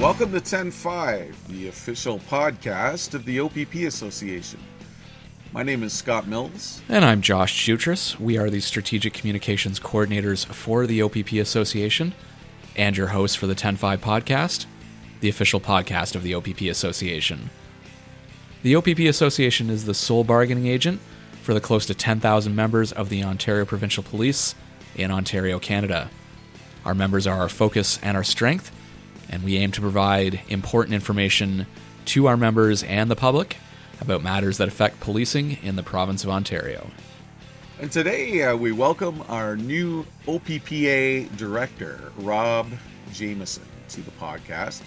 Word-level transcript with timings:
Welcome 0.00 0.32
to 0.32 0.40
10.5, 0.40 1.34
the 1.48 1.68
official 1.68 2.20
podcast 2.20 3.12
of 3.12 3.26
the 3.26 3.38
OPP 3.38 3.86
Association. 3.86 4.58
My 5.52 5.62
name 5.62 5.82
is 5.82 5.92
Scott 5.92 6.26
Mills. 6.26 6.80
And 6.88 7.04
I'm 7.04 7.20
Josh 7.20 7.66
Jutras. 7.66 8.18
We 8.18 8.38
are 8.38 8.48
the 8.48 8.60
Strategic 8.60 9.12
Communications 9.12 9.78
Coordinators 9.78 10.46
for 10.46 10.86
the 10.86 11.02
OPP 11.02 11.34
Association 11.34 12.14
and 12.76 12.96
your 12.96 13.08
host 13.08 13.36
for 13.36 13.46
the 13.46 13.54
10.5 13.54 13.98
podcast, 13.98 14.64
the 15.20 15.28
official 15.28 15.60
podcast 15.60 16.14
of 16.14 16.22
the 16.22 16.34
OPP 16.34 16.62
Association. 16.62 17.50
The 18.62 18.76
OPP 18.76 19.00
Association 19.00 19.68
is 19.68 19.84
the 19.84 19.92
sole 19.92 20.24
bargaining 20.24 20.66
agent 20.66 20.98
for 21.42 21.52
the 21.52 21.60
close 21.60 21.84
to 21.84 21.94
10,000 21.94 22.56
members 22.56 22.90
of 22.90 23.10
the 23.10 23.22
Ontario 23.22 23.66
Provincial 23.66 24.02
Police 24.02 24.54
in 24.94 25.10
Ontario, 25.10 25.58
Canada. 25.58 26.08
Our 26.86 26.94
members 26.94 27.26
are 27.26 27.38
our 27.38 27.50
focus 27.50 27.98
and 28.02 28.16
our 28.16 28.24
strength 28.24 28.72
and 29.30 29.42
we 29.42 29.56
aim 29.56 29.70
to 29.72 29.80
provide 29.80 30.40
important 30.48 30.92
information 30.92 31.66
to 32.04 32.26
our 32.26 32.36
members 32.36 32.82
and 32.82 33.10
the 33.10 33.16
public 33.16 33.56
about 34.00 34.22
matters 34.22 34.58
that 34.58 34.68
affect 34.68 35.00
policing 35.00 35.52
in 35.62 35.76
the 35.76 35.82
province 35.82 36.24
of 36.24 36.30
Ontario. 36.30 36.90
And 37.80 37.90
today 37.90 38.42
uh, 38.42 38.56
we 38.56 38.72
welcome 38.72 39.22
our 39.28 39.56
new 39.56 40.04
OPPA 40.26 41.34
director, 41.36 42.12
Rob 42.18 42.70
Jamieson, 43.12 43.62
to 43.90 44.02
the 44.02 44.10
podcast 44.12 44.82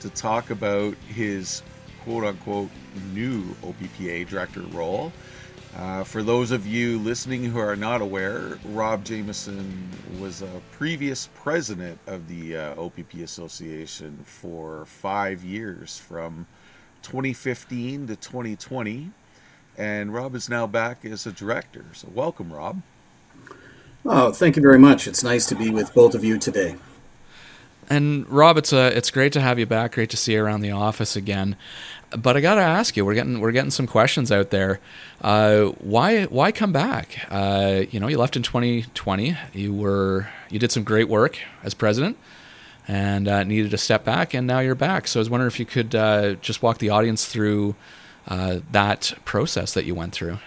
to 0.00 0.08
talk 0.10 0.50
about 0.50 0.94
his 1.08 1.62
quote 2.04 2.24
unquote 2.24 2.70
new 3.12 3.54
OPPA 3.62 4.28
director 4.28 4.60
role 4.60 5.12
uh, 5.76 6.04
for 6.04 6.22
those 6.22 6.50
of 6.50 6.66
you 6.66 6.98
listening 6.98 7.44
who 7.44 7.58
are 7.58 7.76
not 7.76 8.00
aware, 8.00 8.58
Rob 8.64 9.04
Jamieson 9.04 9.88
was 10.18 10.42
a 10.42 10.60
previous 10.72 11.28
president 11.34 11.98
of 12.06 12.28
the 12.28 12.56
uh, 12.56 12.82
OPP 12.82 13.14
Association 13.22 14.18
for 14.24 14.86
five 14.86 15.44
years, 15.44 15.98
from 15.98 16.46
2015 17.02 18.08
to 18.08 18.16
2020. 18.16 19.10
And 19.76 20.12
Rob 20.12 20.34
is 20.34 20.48
now 20.48 20.66
back 20.66 21.04
as 21.04 21.26
a 21.26 21.32
director. 21.32 21.84
So, 21.92 22.08
welcome, 22.12 22.52
Rob. 22.52 22.82
Oh, 24.04 24.32
thank 24.32 24.56
you 24.56 24.62
very 24.62 24.78
much. 24.78 25.06
It's 25.06 25.22
nice 25.22 25.46
to 25.46 25.54
be 25.54 25.70
with 25.70 25.94
both 25.94 26.14
of 26.14 26.24
you 26.24 26.38
today. 26.38 26.76
And 27.88 28.28
Rob, 28.28 28.58
it's 28.58 28.72
uh, 28.72 28.92
it's 28.94 29.10
great 29.10 29.32
to 29.32 29.40
have 29.40 29.58
you 29.58 29.66
back. 29.66 29.92
Great 29.92 30.10
to 30.10 30.16
see 30.16 30.34
you 30.34 30.44
around 30.44 30.60
the 30.60 30.70
office 30.70 31.16
again. 31.16 31.56
But 32.10 32.36
I 32.36 32.40
got 32.40 32.54
to 32.56 32.62
ask 32.62 32.96
you, 32.96 33.04
we're 33.04 33.14
getting 33.14 33.40
we're 33.40 33.52
getting 33.52 33.70
some 33.70 33.86
questions 33.86 34.30
out 34.30 34.50
there. 34.50 34.80
Uh, 35.22 35.66
why 35.80 36.24
why 36.24 36.52
come 36.52 36.72
back? 36.72 37.26
Uh, 37.30 37.84
you 37.90 37.98
know, 37.98 38.08
you 38.08 38.18
left 38.18 38.36
in 38.36 38.42
2020. 38.42 39.36
You 39.54 39.74
were 39.74 40.28
you 40.50 40.58
did 40.58 40.70
some 40.70 40.84
great 40.84 41.08
work 41.08 41.38
as 41.62 41.72
president, 41.72 42.18
and 42.86 43.26
uh, 43.26 43.44
needed 43.44 43.70
to 43.70 43.78
step 43.78 44.04
back, 44.04 44.34
and 44.34 44.46
now 44.46 44.60
you're 44.60 44.74
back. 44.74 45.08
So 45.08 45.18
I 45.18 45.22
was 45.22 45.30
wondering 45.30 45.48
if 45.48 45.58
you 45.58 45.66
could 45.66 45.94
uh, 45.94 46.34
just 46.34 46.62
walk 46.62 46.78
the 46.78 46.90
audience 46.90 47.26
through 47.26 47.74
uh, 48.26 48.60
that 48.70 49.14
process 49.24 49.72
that 49.72 49.86
you 49.86 49.94
went 49.94 50.12
through. 50.12 50.38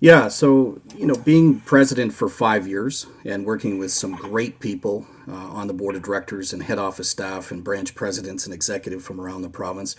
Yeah, 0.00 0.28
so 0.28 0.80
you 0.96 1.06
know, 1.06 1.14
being 1.14 1.60
president 1.60 2.12
for 2.12 2.28
five 2.28 2.68
years 2.68 3.06
and 3.24 3.44
working 3.44 3.78
with 3.78 3.90
some 3.90 4.14
great 4.14 4.60
people 4.60 5.06
uh, 5.26 5.32
on 5.32 5.66
the 5.66 5.74
board 5.74 5.96
of 5.96 6.02
directors 6.02 6.52
and 6.52 6.62
head 6.62 6.78
office 6.78 7.10
staff 7.10 7.50
and 7.50 7.64
branch 7.64 7.94
presidents 7.96 8.44
and 8.44 8.54
executive 8.54 9.02
from 9.02 9.20
around 9.20 9.42
the 9.42 9.48
province 9.48 9.96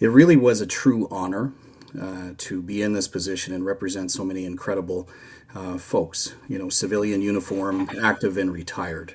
it 0.00 0.08
really 0.08 0.36
was 0.36 0.60
a 0.60 0.66
true 0.66 1.08
honor 1.10 1.52
uh, 2.00 2.30
to 2.36 2.62
be 2.62 2.82
in 2.82 2.92
this 2.92 3.08
position 3.08 3.54
and 3.54 3.64
represent 3.64 4.10
so 4.10 4.24
many 4.24 4.44
incredible 4.44 5.08
uh, 5.54 5.78
folks, 5.78 6.34
you 6.48 6.58
know, 6.58 6.68
civilian 6.68 7.22
uniform, 7.22 7.88
active 8.02 8.36
and 8.36 8.52
retired. 8.52 9.14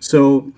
So, 0.00 0.52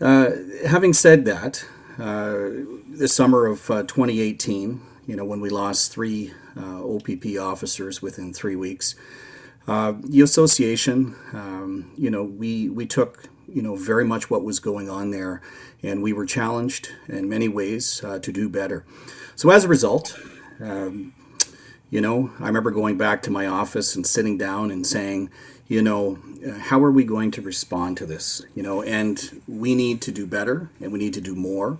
uh, 0.00 0.30
having 0.66 0.92
said 0.92 1.24
that, 1.26 1.64
uh, 1.98 2.48
the 2.88 3.08
summer 3.08 3.46
of 3.46 3.70
uh, 3.70 3.82
2018, 3.82 4.80
you 5.06 5.16
know, 5.16 5.24
when 5.24 5.40
we 5.40 5.50
lost 5.50 5.92
three 5.92 6.32
OPP 6.56 7.38
officers 7.40 8.02
within 8.02 8.32
three 8.32 8.56
weeks, 8.56 8.94
the 9.66 10.20
association, 10.22 11.14
um, 11.32 11.92
you 11.96 12.10
know, 12.10 12.24
we, 12.24 12.68
we 12.68 12.86
took 12.86 13.28
you 13.48 13.62
know 13.62 13.76
very 13.76 14.04
much 14.04 14.30
what 14.30 14.42
was 14.42 14.58
going 14.58 14.88
on 14.88 15.10
there 15.10 15.42
and 15.82 16.02
we 16.02 16.12
were 16.12 16.26
challenged 16.26 16.90
in 17.08 17.28
many 17.28 17.48
ways 17.48 18.02
uh, 18.04 18.18
to 18.18 18.32
do 18.32 18.48
better. 18.48 18.84
So 19.36 19.50
as 19.50 19.64
a 19.64 19.68
result, 19.68 20.18
um, 20.60 21.12
you 21.90 22.00
know, 22.00 22.30
I 22.40 22.46
remember 22.46 22.70
going 22.70 22.96
back 22.96 23.22
to 23.22 23.30
my 23.30 23.46
office 23.46 23.94
and 23.94 24.06
sitting 24.06 24.38
down 24.38 24.70
and 24.70 24.86
saying, 24.86 25.30
you 25.68 25.82
know, 25.82 26.18
uh, 26.46 26.52
how 26.52 26.82
are 26.82 26.90
we 26.90 27.04
going 27.04 27.30
to 27.32 27.42
respond 27.42 27.96
to 27.98 28.06
this? 28.06 28.42
You 28.54 28.62
know, 28.62 28.82
and 28.82 29.42
we 29.46 29.74
need 29.74 30.00
to 30.02 30.12
do 30.12 30.26
better 30.26 30.70
and 30.80 30.92
we 30.92 30.98
need 30.98 31.14
to 31.14 31.20
do 31.20 31.34
more. 31.34 31.78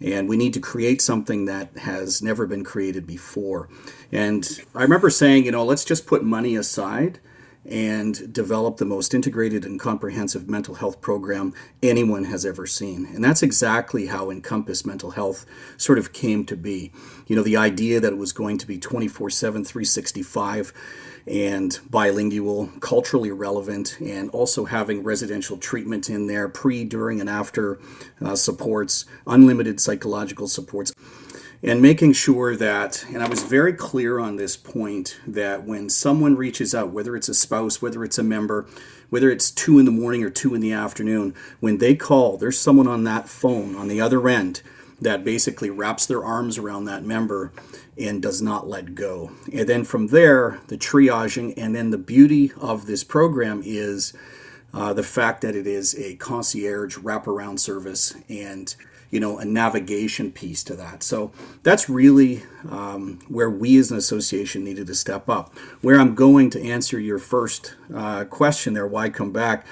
And 0.00 0.28
we 0.28 0.36
need 0.36 0.54
to 0.54 0.60
create 0.60 1.02
something 1.02 1.44
that 1.44 1.76
has 1.78 2.22
never 2.22 2.46
been 2.46 2.64
created 2.64 3.06
before. 3.06 3.68
And 4.10 4.48
I 4.74 4.82
remember 4.82 5.10
saying, 5.10 5.44
you 5.44 5.52
know, 5.52 5.64
let's 5.64 5.84
just 5.84 6.06
put 6.06 6.24
money 6.24 6.56
aside 6.56 7.20
and 7.66 8.32
develop 8.32 8.78
the 8.78 8.86
most 8.86 9.12
integrated 9.12 9.64
and 9.64 9.78
comprehensive 9.78 10.48
mental 10.48 10.76
health 10.76 11.00
program 11.00 11.52
anyone 11.82 12.24
has 12.24 12.46
ever 12.46 12.66
seen. 12.66 13.06
And 13.14 13.22
that's 13.22 13.42
exactly 13.42 14.06
how 14.06 14.30
Encompass 14.30 14.86
Mental 14.86 15.10
Health 15.10 15.44
sort 15.76 15.98
of 15.98 16.12
came 16.12 16.46
to 16.46 16.56
be. 16.56 16.90
You 17.26 17.36
know, 17.36 17.42
the 17.42 17.58
idea 17.58 18.00
that 18.00 18.12
it 18.12 18.18
was 18.18 18.32
going 18.32 18.56
to 18.58 18.66
be 18.66 18.78
24 18.78 19.30
7, 19.30 19.64
365 19.64 20.72
and 21.30 21.78
bilingual, 21.88 22.70
culturally 22.80 23.30
relevant, 23.30 23.96
and 24.00 24.28
also 24.30 24.64
having 24.64 25.04
residential 25.04 25.56
treatment 25.56 26.10
in 26.10 26.26
there, 26.26 26.48
pre, 26.48 26.84
during, 26.84 27.20
and 27.20 27.30
after 27.30 27.78
uh, 28.20 28.34
supports, 28.34 29.04
unlimited 29.26 29.80
psychological 29.80 30.48
supports. 30.48 30.92
And 31.62 31.80
making 31.80 32.14
sure 32.14 32.56
that, 32.56 33.04
and 33.12 33.22
I 33.22 33.28
was 33.28 33.42
very 33.42 33.74
clear 33.74 34.18
on 34.18 34.36
this 34.36 34.56
point, 34.56 35.20
that 35.26 35.64
when 35.64 35.88
someone 35.88 36.34
reaches 36.34 36.74
out, 36.74 36.90
whether 36.90 37.14
it's 37.14 37.28
a 37.28 37.34
spouse, 37.34 37.80
whether 37.80 38.02
it's 38.02 38.18
a 38.18 38.22
member, 38.22 38.66
whether 39.10 39.30
it's 39.30 39.50
two 39.50 39.78
in 39.78 39.84
the 39.84 39.90
morning 39.90 40.24
or 40.24 40.30
two 40.30 40.54
in 40.54 40.60
the 40.60 40.72
afternoon, 40.72 41.34
when 41.60 41.78
they 41.78 41.94
call, 41.94 42.38
there's 42.38 42.58
someone 42.58 42.88
on 42.88 43.04
that 43.04 43.28
phone 43.28 43.76
on 43.76 43.88
the 43.88 44.00
other 44.00 44.26
end 44.28 44.62
that 45.00 45.24
basically 45.24 45.70
wraps 45.70 46.06
their 46.06 46.24
arms 46.24 46.58
around 46.58 46.84
that 46.84 47.04
member 47.04 47.52
and 47.98 48.22
does 48.22 48.40
not 48.40 48.68
let 48.68 48.94
go. 48.94 49.30
And 49.52 49.68
then 49.68 49.84
from 49.84 50.08
there, 50.08 50.60
the 50.68 50.76
triaging, 50.76 51.54
and 51.56 51.74
then 51.74 51.90
the 51.90 51.98
beauty 51.98 52.52
of 52.60 52.86
this 52.86 53.04
program 53.04 53.62
is 53.64 54.12
uh, 54.72 54.92
the 54.92 55.02
fact 55.02 55.40
that 55.42 55.56
it 55.56 55.66
is 55.66 55.94
a 55.98 56.16
concierge 56.16 56.98
wraparound 56.98 57.58
service 57.58 58.14
and 58.28 58.74
you 59.10 59.18
know 59.18 59.38
a 59.38 59.44
navigation 59.44 60.30
piece 60.30 60.62
to 60.62 60.76
that. 60.76 61.02
So 61.02 61.32
that's 61.64 61.88
really 61.88 62.44
um, 62.70 63.18
where 63.28 63.50
we 63.50 63.76
as 63.78 63.90
an 63.90 63.98
association 63.98 64.62
needed 64.62 64.86
to 64.86 64.94
step 64.94 65.28
up. 65.28 65.56
Where 65.80 65.98
i'm 65.98 66.14
going 66.14 66.50
to 66.50 66.62
answer 66.62 67.00
your 67.00 67.18
first 67.18 67.74
uh, 67.92 68.24
question 68.24 68.74
there 68.74 68.86
why 68.86 69.10
come 69.10 69.32
back 69.32 69.66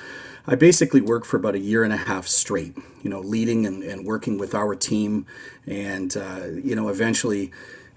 i 0.48 0.54
basically 0.56 1.00
worked 1.00 1.26
for 1.26 1.36
about 1.36 1.54
a 1.54 1.60
year 1.60 1.84
and 1.84 1.92
a 1.92 1.96
half 1.96 2.26
straight 2.26 2.76
you 3.02 3.10
know 3.10 3.20
leading 3.20 3.64
and, 3.66 3.84
and 3.84 4.04
working 4.04 4.38
with 4.38 4.54
our 4.54 4.74
team 4.74 5.24
and 5.66 6.16
uh, 6.16 6.46
you 6.62 6.74
know 6.74 6.88
eventually 6.88 7.52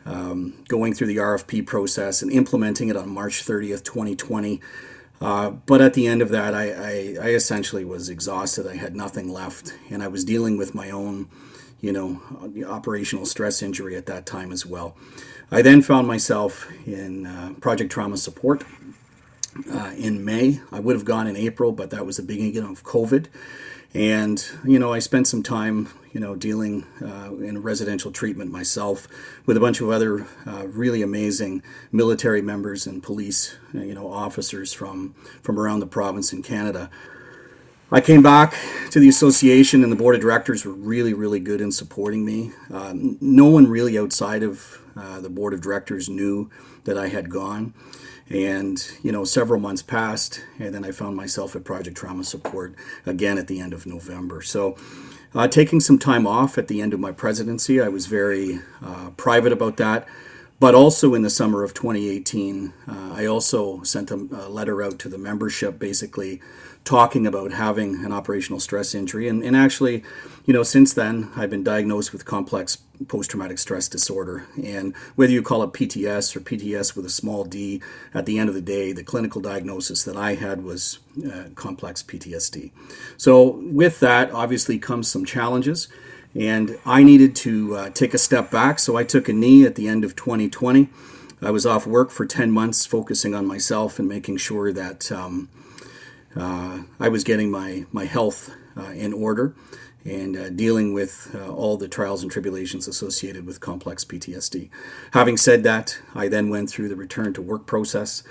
um, 0.06 0.54
going 0.68 0.94
through 0.94 1.08
the 1.08 1.18
rfp 1.18 1.66
process 1.66 2.22
and 2.22 2.32
implementing 2.32 2.90
it 2.90 2.96
on 2.96 3.10
march 3.10 3.44
30th 3.44 3.84
2020 3.84 4.62
uh, 5.22 5.52
but 5.52 5.82
at 5.82 5.94
the 5.94 6.08
end 6.08 6.24
of 6.24 6.30
that, 6.30 6.56
I, 6.56 6.72
I, 6.72 7.18
I, 7.22 7.30
essentially 7.30 7.86
was 7.86 8.10
exhausted. 8.10 8.66
I 8.66 8.76
had 8.76 8.96
nothing 8.96 9.32
left, 9.32 9.76
and 9.92 10.02
I 10.02 10.08
was 10.08 10.26
dealing 10.26 10.58
with 10.58 10.74
my 10.74 10.90
own, 10.90 11.30
you 11.80 11.92
know, 11.94 12.20
operational 12.68 13.28
stress 13.28 13.62
injury 13.62 13.96
at 13.96 14.08
that 14.08 14.26
time 14.26 14.52
as 14.52 14.66
well. 14.66 14.98
I 15.52 15.62
then 15.62 15.84
found 15.84 16.08
myself 16.08 16.68
in 16.88 17.28
uh, 17.28 17.54
Project 17.62 17.92
Trauma 17.92 18.18
Support 18.18 18.64
uh, 19.72 19.94
in 19.98 20.24
May. 20.24 20.62
I 20.72 20.80
would 20.80 20.96
have 20.96 21.06
gone 21.06 21.28
in 21.28 21.36
April, 21.36 21.72
but 21.72 21.90
that 21.90 22.06
was 22.06 22.18
the 22.18 22.24
beginning 22.24 22.72
of 22.72 22.84
COVID. 22.84 23.28
And, 23.94 24.44
you 24.66 24.80
know, 24.80 24.94
I 24.94 25.00
spent 25.00 25.28
some 25.28 25.44
time, 25.44 25.90
you 26.14 26.20
know, 26.22 26.36
dealing 26.36 26.86
uh, 27.02 27.36
in 27.36 27.62
residential 27.62 28.12
treatment 28.12 28.50
myself 28.50 29.08
with 29.46 29.58
a 29.58 29.60
bunch 29.60 29.82
of 29.82 29.90
other 29.90 30.26
uh, 30.46 30.68
really 30.68 31.02
amazing 31.02 31.62
military 31.92 32.42
members 32.42 32.88
and 32.88 33.04
police, 33.04 33.58
you 33.74 33.94
know, 33.94 34.12
officers 34.12 34.72
from, 34.72 35.14
from 35.44 35.60
around 35.60 35.82
the 35.82 35.88
province 35.88 36.32
in 36.32 36.42
Canada. 36.42 36.90
I 37.94 38.00
came 38.00 38.22
back 38.22 38.56
to 38.92 39.02
the 39.02 39.10
association, 39.10 39.84
and 39.84 39.92
the 39.92 39.98
board 39.98 40.16
of 40.16 40.22
directors 40.22 40.64
were 40.64 40.72
really, 40.72 41.14
really 41.14 41.42
good 41.42 41.60
in 41.60 41.74
supporting 41.74 42.24
me. 42.24 42.52
Uh, 42.74 42.94
no 42.96 43.48
one 43.48 43.68
really 43.68 44.00
outside 44.00 44.44
of 44.44 44.80
uh, 44.96 45.20
the 45.20 45.30
board 45.30 45.54
of 45.54 45.60
directors 45.60 46.08
knew 46.08 46.50
that 46.86 46.98
I 46.98 47.10
had 47.10 47.30
gone. 47.30 47.74
And, 48.32 48.82
you 49.04 49.12
know, 49.12 49.26
several 49.26 49.60
months 49.60 49.82
passed, 49.82 50.42
and 50.58 50.74
then 50.74 50.86
I 50.86 50.92
found 50.92 51.18
myself 51.18 51.56
at 51.56 51.66
Project 51.66 51.98
Trauma 51.98 52.24
Support 52.24 52.76
again 53.06 53.38
at 53.38 53.48
the 53.48 53.60
end 53.60 53.74
of 53.74 53.86
November. 53.86 54.42
So, 54.42 54.78
uh, 55.36 55.48
taking 55.48 55.80
some 55.80 55.98
time 55.98 56.26
off 56.26 56.58
at 56.58 56.68
the 56.68 56.82
end 56.82 56.94
of 56.94 57.00
my 57.00 57.12
presidency, 57.12 57.82
I 57.82 57.88
was 57.90 58.06
very 58.08 58.60
uh, 58.84 59.12
private 59.18 59.52
about 59.52 59.78
that. 59.78 60.08
But 60.62 60.76
also 60.76 61.16
in 61.16 61.24
the 61.24 61.30
summer 61.32 61.64
of 61.64 61.74
2018, 61.74 62.72
uh, 62.88 63.14
I 63.16 63.26
also 63.26 63.82
sent 63.82 64.12
a, 64.12 64.16
a, 64.32 64.46
letter 64.48 64.84
out 64.84 65.00
to 65.00 65.10
the 65.10 65.18
membership 65.18 65.80
basically 65.80 66.40
talking 66.84 67.26
about 67.26 67.52
having 67.52 68.06
an 68.06 68.12
operational 68.12 68.60
stress 68.60 68.94
injury. 68.94 69.28
And, 69.28 69.44
and 69.44 69.56
actually, 69.56 70.04
you 70.46 70.54
know, 70.54 70.62
since 70.62 70.94
then, 70.94 71.32
I've 71.36 71.50
been 71.50 71.64
diagnosed 71.64 72.14
with 72.14 72.26
complex 72.26 72.78
post 73.08 73.32
traumatic 73.32 73.58
stress 73.58 73.88
disorder. 73.88 74.46
And 74.64 74.96
whether 75.16 75.32
you 75.32 75.42
call 75.42 75.64
it 75.64 75.74
PTS 75.74 76.36
or 76.36 76.42
PTS 76.42 76.96
with 76.96 77.08
a 77.08 77.10
small 77.10 77.44
d, 77.44 77.82
at 78.14 78.28
the 78.28 78.38
end 78.38 78.48
of 78.48 78.54
the 78.54 78.62
day, 78.62 78.94
the 78.94 79.04
clinical 79.04 79.42
diagnosis 79.42 80.04
that 80.04 80.16
I 80.16 80.36
had 80.36 80.64
was 80.64 81.00
uh, 81.26 81.46
complex 81.56 82.04
PTSD. 82.04 82.70
So, 83.18 83.60
with 83.64 84.00
that, 84.02 84.30
obviously, 84.30 84.78
comes 84.78 85.10
some 85.10 85.26
challenges 85.26 85.88
and 86.36 86.78
I 86.86 87.04
needed 87.04 87.36
to 87.38 87.76
uh, 87.76 87.90
take 87.90 88.14
a 88.14 88.18
step 88.18 88.52
back. 88.52 88.80
So 88.80 88.96
I 88.96 89.04
took 89.04 89.28
a 89.28 89.34
knee 89.34 89.66
at 89.66 89.76
the 89.76 89.88
end 89.88 90.04
of 90.04 90.16
2020. 90.16 90.90
I 91.42 91.52
was 91.52 91.66
off 91.66 91.88
work 91.88 92.12
for 92.12 92.26
10 92.26 92.52
months, 92.52 92.86
focusing 92.86 93.34
on 93.34 93.46
myself 93.46 94.00
and 94.00 94.08
making 94.08 94.38
sure 94.38 94.72
that 94.72 95.12
um, 95.12 95.50
uh, 96.36 96.84
I 97.00 97.10
was 97.10 97.24
getting 97.24 97.50
my, 97.50 97.86
my 97.92 98.06
health 98.06 98.52
uh, 98.78 98.92
in 98.92 99.14
order 99.14 99.56
and 100.04 100.38
uh, 100.38 100.50
dealing 100.50 100.94
with 100.94 101.36
uh, 101.36 101.50
all 101.50 101.78
the 101.78 101.88
trials 101.88 102.24
and 102.24 102.32
tribulations 102.32 102.88
associated 102.88 103.46
with 103.46 103.60
complex 103.60 104.04
PTSD. 104.04 104.70
Having 105.12 105.38
said 105.38 105.64
that, 105.64 106.00
I 106.16 106.28
then 106.28 106.50
went 106.50 106.70
through 106.70 106.90
the 106.90 106.96
return 106.96 107.34
to 107.34 107.42
work 107.42 107.66
process, 107.66 108.24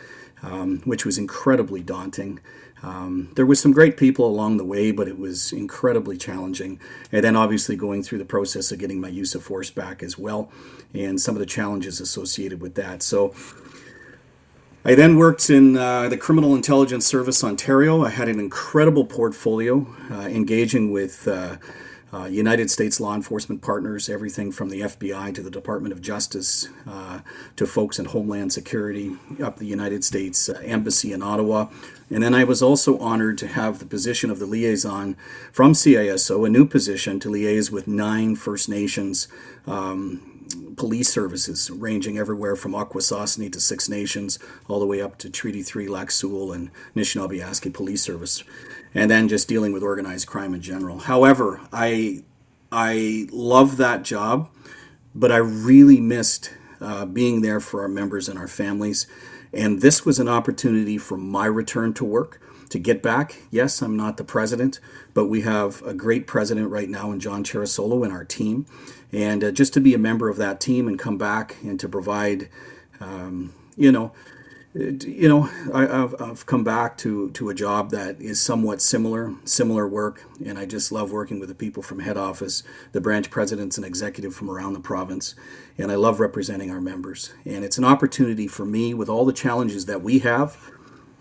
um, 0.42 0.80
which 0.84 1.04
was 1.04 1.18
incredibly 1.18 1.82
daunting. 1.82 2.40
Um, 2.82 3.30
there 3.34 3.46
was 3.46 3.60
some 3.60 3.72
great 3.72 3.96
people 3.96 4.26
along 4.26 4.56
the 4.56 4.64
way, 4.64 4.90
but 4.90 5.06
it 5.06 5.18
was 5.18 5.52
incredibly 5.52 6.16
challenging. 6.16 6.80
And 7.12 7.22
then 7.22 7.36
obviously 7.36 7.76
going 7.76 8.02
through 8.02 8.18
the 8.18 8.24
process 8.24 8.72
of 8.72 8.78
getting 8.78 9.00
my 9.00 9.08
use 9.08 9.34
of 9.34 9.42
force 9.42 9.70
back 9.70 10.02
as 10.02 10.18
well, 10.18 10.50
and 10.94 11.20
some 11.20 11.34
of 11.34 11.40
the 11.40 11.46
challenges 11.46 12.00
associated 12.00 12.60
with 12.60 12.74
that. 12.76 13.02
So 13.02 13.34
I 14.84 14.94
then 14.94 15.16
worked 15.16 15.50
in 15.50 15.76
uh, 15.76 16.08
the 16.08 16.16
Criminal 16.16 16.54
Intelligence 16.54 17.06
Service 17.06 17.44
Ontario. 17.44 18.04
I 18.04 18.10
had 18.10 18.28
an 18.28 18.40
incredible 18.40 19.04
portfolio, 19.04 19.86
uh, 20.10 20.22
engaging 20.22 20.90
with. 20.90 21.28
Uh, 21.28 21.56
uh, 22.12 22.24
United 22.24 22.68
States 22.68 22.98
law 22.98 23.14
enforcement 23.14 23.62
partners, 23.62 24.08
everything 24.08 24.50
from 24.50 24.68
the 24.68 24.80
FBI 24.80 25.32
to 25.32 25.42
the 25.42 25.50
Department 25.50 25.92
of 25.92 26.02
Justice 26.02 26.68
uh, 26.84 27.20
to 27.54 27.66
folks 27.66 28.00
in 28.00 28.06
Homeland 28.06 28.52
Security, 28.52 29.16
up 29.40 29.58
the 29.58 29.66
United 29.66 30.02
States 30.02 30.48
uh, 30.48 30.60
Embassy 30.64 31.12
in 31.12 31.22
Ottawa. 31.22 31.68
And 32.10 32.22
then 32.22 32.34
I 32.34 32.44
was 32.44 32.62
also 32.62 32.98
honored 32.98 33.38
to 33.38 33.46
have 33.46 33.78
the 33.78 33.86
position 33.86 34.30
of 34.30 34.38
the 34.38 34.46
liaison 34.46 35.14
from 35.52 35.72
CISO, 35.72 36.46
a 36.46 36.50
new 36.50 36.66
position 36.66 37.20
to 37.20 37.28
liaise 37.28 37.70
with 37.70 37.86
nine 37.86 38.34
First 38.34 38.68
Nations 38.68 39.28
um, 39.66 40.46
police 40.76 41.08
services, 41.08 41.70
ranging 41.70 42.18
everywhere 42.18 42.56
from 42.56 42.72
Akwesasne 42.72 43.52
to 43.52 43.60
Six 43.60 43.88
Nations, 43.88 44.40
all 44.66 44.80
the 44.80 44.86
way 44.86 45.00
up 45.00 45.18
to 45.18 45.30
Treaty 45.30 45.62
3 45.62 45.86
Lac 45.86 46.10
Seul 46.10 46.52
and 46.52 46.70
Anishinaabe 46.96 47.72
Police 47.72 48.02
Service 48.02 48.42
and 48.94 49.10
then 49.10 49.28
just 49.28 49.48
dealing 49.48 49.72
with 49.72 49.82
organized 49.82 50.26
crime 50.26 50.54
in 50.54 50.60
general. 50.60 50.98
However, 50.98 51.60
I 51.72 52.22
I 52.72 53.26
love 53.32 53.76
that 53.78 54.02
job, 54.02 54.48
but 55.14 55.32
I 55.32 55.36
really 55.36 56.00
missed 56.00 56.52
uh, 56.80 57.04
being 57.04 57.42
there 57.42 57.60
for 57.60 57.82
our 57.82 57.88
members 57.88 58.28
and 58.28 58.38
our 58.38 58.48
families. 58.48 59.06
And 59.52 59.80
this 59.80 60.04
was 60.04 60.18
an 60.18 60.28
opportunity 60.28 60.98
for 60.98 61.16
my 61.16 61.46
return 61.46 61.92
to 61.94 62.04
work 62.04 62.40
to 62.70 62.78
get 62.78 63.02
back. 63.02 63.42
Yes, 63.50 63.82
I'm 63.82 63.96
not 63.96 64.16
the 64.16 64.24
president, 64.24 64.78
but 65.12 65.26
we 65.26 65.42
have 65.42 65.82
a 65.82 65.92
great 65.92 66.26
president 66.26 66.70
right 66.70 66.88
now 66.88 67.10
in 67.10 67.20
John 67.20 67.44
Cerasuolo 67.44 68.04
in 68.04 68.12
our 68.12 68.24
team. 68.24 68.64
And 69.12 69.42
uh, 69.42 69.50
just 69.50 69.74
to 69.74 69.80
be 69.80 69.92
a 69.92 69.98
member 69.98 70.28
of 70.28 70.36
that 70.36 70.60
team 70.60 70.86
and 70.86 70.98
come 70.98 71.18
back 71.18 71.56
and 71.62 71.80
to 71.80 71.88
provide, 71.88 72.48
um, 73.00 73.52
you 73.76 73.90
know, 73.90 74.12
you 74.72 75.28
know, 75.28 75.50
I, 75.74 75.80
have 75.80 76.14
I've 76.20 76.46
come 76.46 76.62
back 76.62 76.96
to, 76.98 77.30
to 77.30 77.48
a 77.48 77.54
job 77.54 77.90
that 77.90 78.20
is 78.20 78.40
somewhat 78.40 78.80
similar, 78.80 79.34
similar 79.44 79.88
work, 79.88 80.24
and 80.44 80.58
I 80.58 80.64
just 80.64 80.92
love 80.92 81.10
working 81.10 81.40
with 81.40 81.48
the 81.48 81.56
people 81.56 81.82
from 81.82 82.00
head 82.00 82.16
office, 82.16 82.62
the 82.92 83.00
branch 83.00 83.30
presidents 83.30 83.76
and 83.76 83.84
executive 83.84 84.34
from 84.34 84.48
around 84.48 84.74
the 84.74 84.80
province, 84.80 85.34
and 85.76 85.90
I 85.90 85.96
love 85.96 86.20
representing 86.20 86.70
our 86.70 86.80
members. 86.80 87.32
And 87.44 87.64
it's 87.64 87.78
an 87.78 87.84
opportunity 87.84 88.46
for 88.46 88.64
me 88.64 88.94
with 88.94 89.08
all 89.08 89.24
the 89.24 89.32
challenges 89.32 89.86
that 89.86 90.02
we 90.02 90.20
have, 90.20 90.56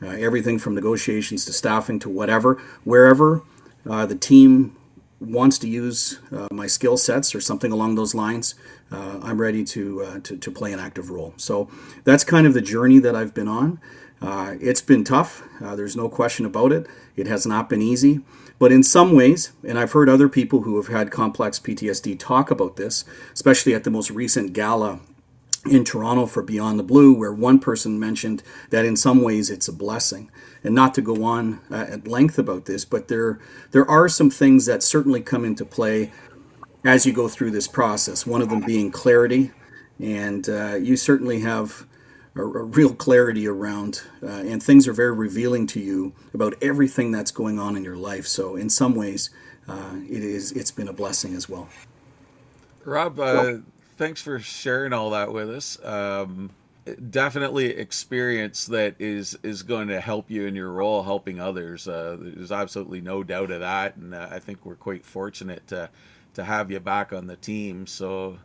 uh, 0.02 0.10
everything 0.10 0.60
from 0.60 0.76
negotiations 0.76 1.44
to 1.46 1.54
staffing 1.54 1.98
to 2.00 2.10
whatever, 2.10 2.62
wherever 2.84 3.42
uh, 3.90 4.06
the 4.06 4.16
team 4.16 4.76
wants 5.20 5.58
to 5.60 5.68
use 5.68 6.20
uh, 6.32 6.48
my 6.52 6.68
skill 6.68 6.98
sets 6.98 7.36
or 7.36 7.42
something 7.42 7.72
along 7.72 7.96
those 7.96 8.16
lines, 8.16 8.56
uh, 8.92 9.20
I'm 9.22 9.40
ready 9.40 9.64
to, 9.66 10.04
uh, 10.04 10.20
to, 10.22 10.38
to 10.38 10.52
play 10.52 10.74
an 10.74 10.80
active 10.80 11.10
role. 11.10 11.34
So 11.38 11.70
that's 12.04 12.24
kind 12.24 12.48
of 12.48 12.54
the 12.54 12.62
journey 12.62 13.00
that 13.00 13.16
I've 13.16 13.34
been 13.34 13.48
on. 13.48 13.80
Uh, 14.22 14.56
it's 14.60 14.82
been 14.82 15.04
tough. 15.04 15.44
Uh, 15.62 15.76
there's 15.76 15.96
no 15.96 16.10
question 16.10 16.46
about 16.46 16.72
it. 16.72 16.88
It 17.16 17.28
has 17.28 17.46
not 17.46 17.70
been 17.70 17.82
easy. 17.82 18.22
But 18.58 18.74
in 18.74 18.84
some 18.84 19.14
ways, 19.14 19.54
and 19.66 19.80
I've 19.80 19.94
heard 19.94 20.10
other 20.10 20.28
people 20.28 20.64
who 20.64 20.76
have 20.76 20.88
had 20.88 21.12
complex 21.12 21.60
PTSD 21.60 22.20
talk 22.20 22.52
about 22.52 22.76
this, 22.76 23.06
especially 23.34 23.74
at 23.74 23.86
the 23.86 23.90
most 23.90 24.12
recent 24.12 24.52
gala 24.52 25.00
in 25.66 25.84
Toronto 25.84 26.26
for 26.26 26.42
Beyond 26.42 26.80
the 26.80 26.84
Blue, 26.84 27.14
where 27.14 27.34
one 27.34 27.60
person 27.60 28.00
mentioned 28.00 28.44
that 28.70 28.86
in 28.86 28.96
some 28.96 29.22
ways 29.22 29.50
it's 29.50 29.68
a 29.68 29.74
blessing. 29.74 30.32
And 30.64 30.76
not 30.76 30.94
to 30.96 31.02
go 31.02 31.24
on 31.24 31.62
uh, 31.72 31.86
at 31.90 32.08
length 32.08 32.38
about 32.38 32.66
this, 32.66 32.86
but 32.86 33.08
there 33.08 33.40
there 33.72 33.90
are 33.90 34.10
some 34.10 34.30
things 34.30 34.66
that 34.66 34.84
certainly 34.84 35.22
come 35.22 35.46
into 35.46 35.66
play 35.66 36.12
as 36.84 37.06
you 37.06 37.14
go 37.14 37.28
through 37.28 37.52
this 37.52 37.68
process. 37.68 38.26
One 38.26 38.42
of 38.42 38.50
them 38.50 38.62
being 38.62 38.92
clarity, 38.92 39.52
and 40.00 40.48
uh, 40.50 40.76
you 40.76 40.98
certainly 40.98 41.42
have 41.42 41.86
a, 42.36 42.42
a 42.42 42.64
real 42.64 42.94
clarity 42.94 43.48
around, 43.48 44.04
uh, 44.24 44.28
and 44.28 44.62
things 44.62 44.88
are 44.88 44.94
very 44.94 45.14
revealing 45.14 45.68
to 45.68 45.80
you 45.80 46.14
about 46.34 46.56
everything 46.62 47.12
that's 47.12 47.32
going 47.32 47.60
on 47.60 47.76
in 47.76 47.84
your 47.84 47.98
life. 47.98 48.28
So, 48.28 48.56
in 48.56 48.70
some 48.70 48.96
ways, 48.96 49.30
uh, 49.68 49.96
it 50.10 50.24
is 50.24 50.52
it's 50.52 50.72
been 50.72 50.88
a 50.88 50.94
blessing 50.94 51.36
as 51.36 51.48
well. 51.48 51.70
Rob, 52.86 53.18
well, 53.18 53.48
uh, 53.48 53.58
thanks 54.00 54.22
for 54.22 54.40
sharing 54.40 54.94
all 54.94 55.12
that 55.12 55.32
with 55.32 55.50
us. 55.50 55.78
Um, 55.84 56.50
definitely 57.12 57.68
experience 57.68 58.66
that 58.66 58.96
is 58.98 59.38
is 59.44 59.62
going 59.62 59.90
to 59.90 60.02
help 60.02 60.32
you 60.32 60.48
in 60.48 60.56
your 60.56 60.72
role 60.72 61.04
helping 61.04 61.40
others 61.40 61.88
uh, 61.88 62.18
there's 62.20 62.52
absolutely 62.52 63.00
no 63.00 63.24
doubt 63.24 63.52
of 63.52 63.60
that 63.60 63.96
and 63.96 64.16
uh, 64.16 64.28
i 64.32 64.40
think 64.40 64.66
we're 64.66 64.74
quite 64.74 65.06
fortunate 65.06 65.68
to 65.68 65.88
to 66.34 66.44
have 66.44 66.72
you 66.72 66.80
back 66.80 67.12
on 67.14 67.28
the 67.28 67.36
team. 67.36 67.88
So, 67.88 68.40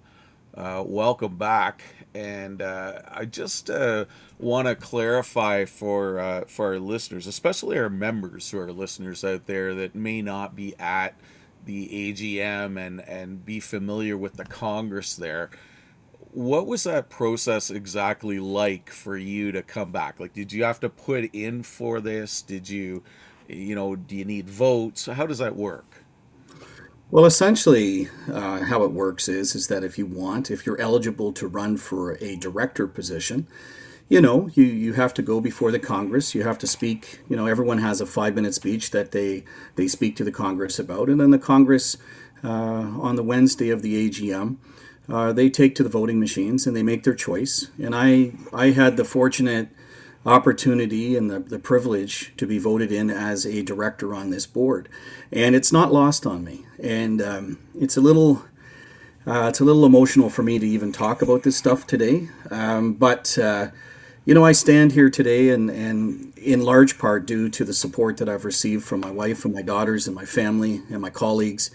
uh, 0.54 0.82
welcome 0.86 1.36
back. 1.36 1.82
And 2.14 2.62
uh, 2.62 3.02
I 3.08 3.24
just 3.24 3.70
uh, 3.70 4.04
want 4.38 4.68
to 4.68 4.74
clarify 4.74 5.64
for 5.64 6.18
uh, 6.18 6.44
for 6.46 6.74
our 6.74 6.78
listeners, 6.78 7.26
especially 7.26 7.78
our 7.78 7.90
members 7.90 8.50
who 8.50 8.58
are 8.58 8.72
listeners 8.72 9.24
out 9.24 9.46
there 9.46 9.74
that 9.74 9.94
may 9.94 10.22
not 10.22 10.54
be 10.54 10.76
at 10.78 11.14
the 11.64 11.88
AGM 11.88 12.78
and 12.78 13.00
and 13.02 13.44
be 13.44 13.60
familiar 13.60 14.16
with 14.16 14.34
the 14.34 14.44
Congress 14.44 15.14
there. 15.14 15.50
What 16.32 16.66
was 16.66 16.84
that 16.84 17.10
process 17.10 17.70
exactly 17.70 18.40
like 18.40 18.90
for 18.90 19.16
you 19.16 19.52
to 19.52 19.62
come 19.62 19.92
back? 19.92 20.18
Like, 20.18 20.32
did 20.32 20.52
you 20.52 20.64
have 20.64 20.80
to 20.80 20.88
put 20.88 21.32
in 21.32 21.62
for 21.62 22.00
this? 22.00 22.42
Did 22.42 22.68
you, 22.68 23.04
you 23.46 23.76
know, 23.76 23.94
do 23.94 24.16
you 24.16 24.24
need 24.24 24.50
votes? 24.50 25.06
How 25.06 25.26
does 25.26 25.38
that 25.38 25.54
work? 25.54 26.04
Well, 27.10 27.26
essentially, 27.26 28.08
uh, 28.32 28.64
how 28.64 28.82
it 28.82 28.90
works 28.90 29.28
is 29.28 29.54
is 29.54 29.68
that 29.68 29.84
if 29.84 29.98
you 29.98 30.06
want, 30.06 30.50
if 30.50 30.66
you're 30.66 30.80
eligible 30.80 31.32
to 31.34 31.46
run 31.46 31.76
for 31.76 32.18
a 32.20 32.34
director 32.34 32.88
position, 32.88 33.46
you 34.08 34.20
know, 34.20 34.50
you, 34.54 34.64
you 34.64 34.92
have 34.94 35.14
to 35.14 35.22
go 35.22 35.40
before 35.40 35.70
the 35.70 35.78
Congress. 35.78 36.34
You 36.34 36.42
have 36.42 36.58
to 36.58 36.66
speak. 36.66 37.20
You 37.28 37.36
know, 37.36 37.46
everyone 37.46 37.78
has 37.78 38.00
a 38.00 38.06
five 38.06 38.34
minute 38.34 38.54
speech 38.54 38.90
that 38.90 39.12
they 39.12 39.44
they 39.76 39.88
speak 39.88 40.16
to 40.16 40.24
the 40.24 40.32
Congress 40.32 40.78
about, 40.78 41.08
and 41.08 41.20
then 41.20 41.30
the 41.30 41.38
Congress 41.38 41.96
uh, 42.44 42.48
on 43.00 43.16
the 43.16 43.22
Wednesday 43.22 43.70
of 43.70 43.82
the 43.82 44.08
AGM. 44.08 44.56
Uh, 45.08 45.32
they 45.32 45.50
take 45.50 45.74
to 45.74 45.82
the 45.82 45.88
voting 45.88 46.18
machines 46.18 46.66
and 46.66 46.74
they 46.74 46.82
make 46.82 47.04
their 47.04 47.14
choice. 47.14 47.70
And 47.82 47.94
I, 47.94 48.32
I 48.52 48.70
had 48.70 48.96
the 48.96 49.04
fortunate 49.04 49.68
opportunity 50.24 51.16
and 51.16 51.30
the, 51.30 51.40
the 51.40 51.58
privilege 51.58 52.34
to 52.38 52.46
be 52.46 52.58
voted 52.58 52.90
in 52.90 53.10
as 53.10 53.44
a 53.44 53.62
director 53.62 54.14
on 54.14 54.30
this 54.30 54.46
board. 54.46 54.88
And 55.30 55.54
it's 55.54 55.72
not 55.72 55.92
lost 55.92 56.26
on 56.26 56.44
me. 56.44 56.64
And 56.82 57.20
um, 57.20 57.58
it's 57.78 57.96
a 57.96 58.00
little. 58.00 58.44
Uh, 59.26 59.46
it's 59.48 59.58
a 59.58 59.64
little 59.64 59.86
emotional 59.86 60.28
for 60.28 60.42
me 60.42 60.58
to 60.58 60.66
even 60.66 60.92
talk 60.92 61.22
about 61.22 61.44
this 61.44 61.56
stuff 61.56 61.86
today, 61.86 62.28
um, 62.50 62.92
but 62.92 63.38
uh, 63.38 63.68
you 64.24 64.34
know, 64.34 64.44
I 64.44 64.52
stand 64.52 64.92
here 64.92 65.10
today 65.10 65.50
and, 65.50 65.70
and 65.70 66.36
in 66.38 66.62
large 66.62 66.98
part 66.98 67.26
due 67.26 67.48
to 67.50 67.64
the 67.64 67.74
support 67.74 68.16
that 68.18 68.28
I've 68.28 68.44
received 68.44 68.84
from 68.84 69.00
my 69.00 69.10
wife 69.10 69.44
and 69.44 69.54
my 69.54 69.62
daughters 69.62 70.06
and 70.06 70.14
my 70.14 70.24
family 70.24 70.82
and 70.90 71.00
my 71.00 71.10
colleagues 71.10 71.70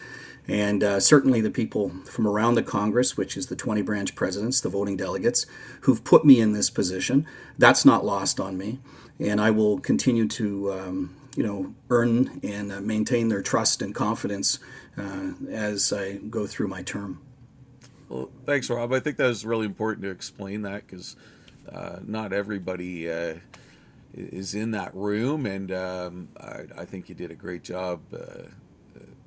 and 0.50 0.84
uh, 0.84 1.00
certainly 1.00 1.42
the 1.42 1.52
people 1.52 1.92
from 2.06 2.26
around 2.26 2.56
the 2.56 2.64
Congress, 2.64 3.16
which 3.16 3.38
is 3.38 3.48
the 3.48 3.56
20 3.56 3.84
branch 3.84 4.16
presidents, 4.16 4.60
the 4.60 4.70
voting 4.70 4.98
delegates, 4.98 5.46
who've 5.82 6.04
put 6.04 6.26
me 6.26 6.42
in 6.42 6.54
this 6.54 6.72
position. 6.72 7.28
That's 7.60 7.86
not 7.86 8.04
lost 8.04 8.40
on 8.40 8.58
me, 8.58 8.80
and 9.20 9.40
I 9.40 9.52
will 9.52 9.80
continue 9.80 10.28
to, 10.30 10.74
um, 10.74 11.16
you 11.38 11.44
know, 11.44 11.76
earn 11.92 12.40
and 12.42 12.72
uh, 12.72 12.82
maintain 12.82 13.30
their 13.30 13.44
trust 13.44 13.84
and 13.84 13.94
confidence 13.94 14.58
uh, 14.98 15.34
as 15.52 15.94
I 15.94 16.14
go 16.14 16.48
through 16.48 16.68
my 16.68 16.82
term. 16.82 17.22
Well, 18.10 18.32
thanks, 18.48 18.72
Rob. 18.72 18.92
I 18.92 19.00
think 19.00 19.18
that 19.18 19.28
was 19.28 19.46
really 19.46 19.68
important 19.68 20.04
to 20.04 20.10
explain 20.10 20.64
that 20.64 20.88
because 20.88 21.16
uh, 21.72 22.00
not 22.06 22.34
everybody 22.34 23.10
uh, 23.10 23.36
is 24.14 24.56
in 24.56 24.72
that 24.72 24.94
room, 24.96 25.46
and 25.46 25.72
um, 25.72 26.30
I, 26.40 26.82
I, 26.82 26.86
think 26.86 27.10
you 27.10 27.16
did 27.16 27.32
a 27.32 27.36
great 27.36 27.64
job 27.64 28.02
uh, 28.14 28.48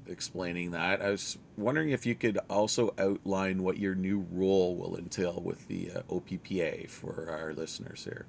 explaining 0.07 0.73
that. 0.73 1.03
I 1.03 1.11
was 1.11 1.39
wondering 1.57 1.91
if 1.91 2.07
you 2.07 2.15
could 2.15 2.39
also 2.49 2.95
outline 2.99 3.63
what 3.63 3.79
your 3.79 3.95
new 3.95 4.27
role 4.31 4.77
will 4.77 4.97
entail 4.97 5.41
with 5.43 5.69
the 5.69 5.91
uh, 5.91 6.03
OPPA 6.09 6.89
for 6.91 7.29
our 7.31 7.53
listeners 7.53 8.05
here. 8.05 8.27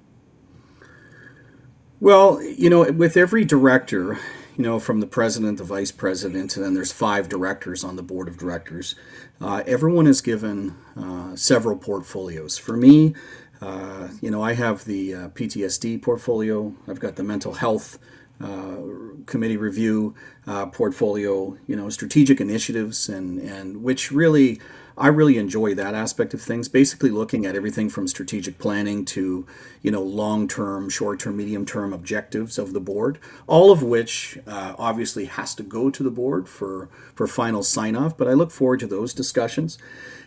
Well, 2.00 2.42
you 2.42 2.68
know, 2.68 2.90
with 2.90 3.16
every 3.16 3.44
director, 3.44 4.18
you 4.56 4.64
know, 4.64 4.78
from 4.78 5.00
the 5.00 5.06
president, 5.06 5.58
the 5.58 5.64
vice 5.64 5.92
president, 5.92 6.56
and 6.56 6.64
then 6.64 6.74
there's 6.74 6.92
five 6.92 7.28
directors 7.28 7.84
on 7.84 7.96
the 7.96 8.02
board 8.02 8.28
of 8.28 8.36
directors. 8.36 8.94
Uh, 9.40 9.62
everyone 9.66 10.06
is 10.06 10.20
given 10.20 10.76
uh, 10.96 11.34
several 11.36 11.76
portfolios. 11.76 12.58
For 12.58 12.76
me, 12.76 13.14
uh, 13.60 14.08
you 14.20 14.30
know, 14.30 14.42
I 14.42 14.54
have 14.54 14.84
the 14.84 15.14
uh, 15.14 15.28
PTSD 15.30 16.02
portfolio. 16.02 16.74
I've 16.88 17.00
got 17.00 17.16
the 17.16 17.24
mental 17.24 17.54
health 17.54 17.98
uh, 18.44 19.24
committee 19.26 19.56
review 19.56 20.14
uh, 20.46 20.66
portfolio. 20.66 21.56
You 21.66 21.76
know, 21.76 21.88
strategic 21.88 22.40
initiatives, 22.40 23.08
and 23.08 23.40
and 23.40 23.82
which 23.82 24.12
really 24.12 24.60
I 24.96 25.08
really 25.08 25.38
enjoy 25.38 25.74
that 25.74 25.94
aspect 25.94 26.34
of 26.34 26.40
things. 26.40 26.68
Basically, 26.68 27.10
looking 27.10 27.46
at 27.46 27.56
everything 27.56 27.88
from 27.90 28.06
strategic 28.06 28.58
planning 28.58 29.04
to, 29.06 29.44
you 29.82 29.90
know, 29.90 30.02
long-term, 30.02 30.88
short-term, 30.88 31.36
medium-term 31.36 31.92
objectives 31.92 32.58
of 32.58 32.72
the 32.72 32.80
board. 32.80 33.18
All 33.48 33.72
of 33.72 33.82
which 33.82 34.38
uh, 34.46 34.74
obviously 34.78 35.24
has 35.24 35.54
to 35.56 35.64
go 35.64 35.90
to 35.90 36.02
the 36.02 36.10
board 36.10 36.48
for 36.48 36.88
for 37.14 37.26
final 37.26 37.62
sign-off. 37.62 38.16
But 38.16 38.28
I 38.28 38.34
look 38.34 38.52
forward 38.52 38.80
to 38.80 38.86
those 38.86 39.12
discussions. 39.12 39.78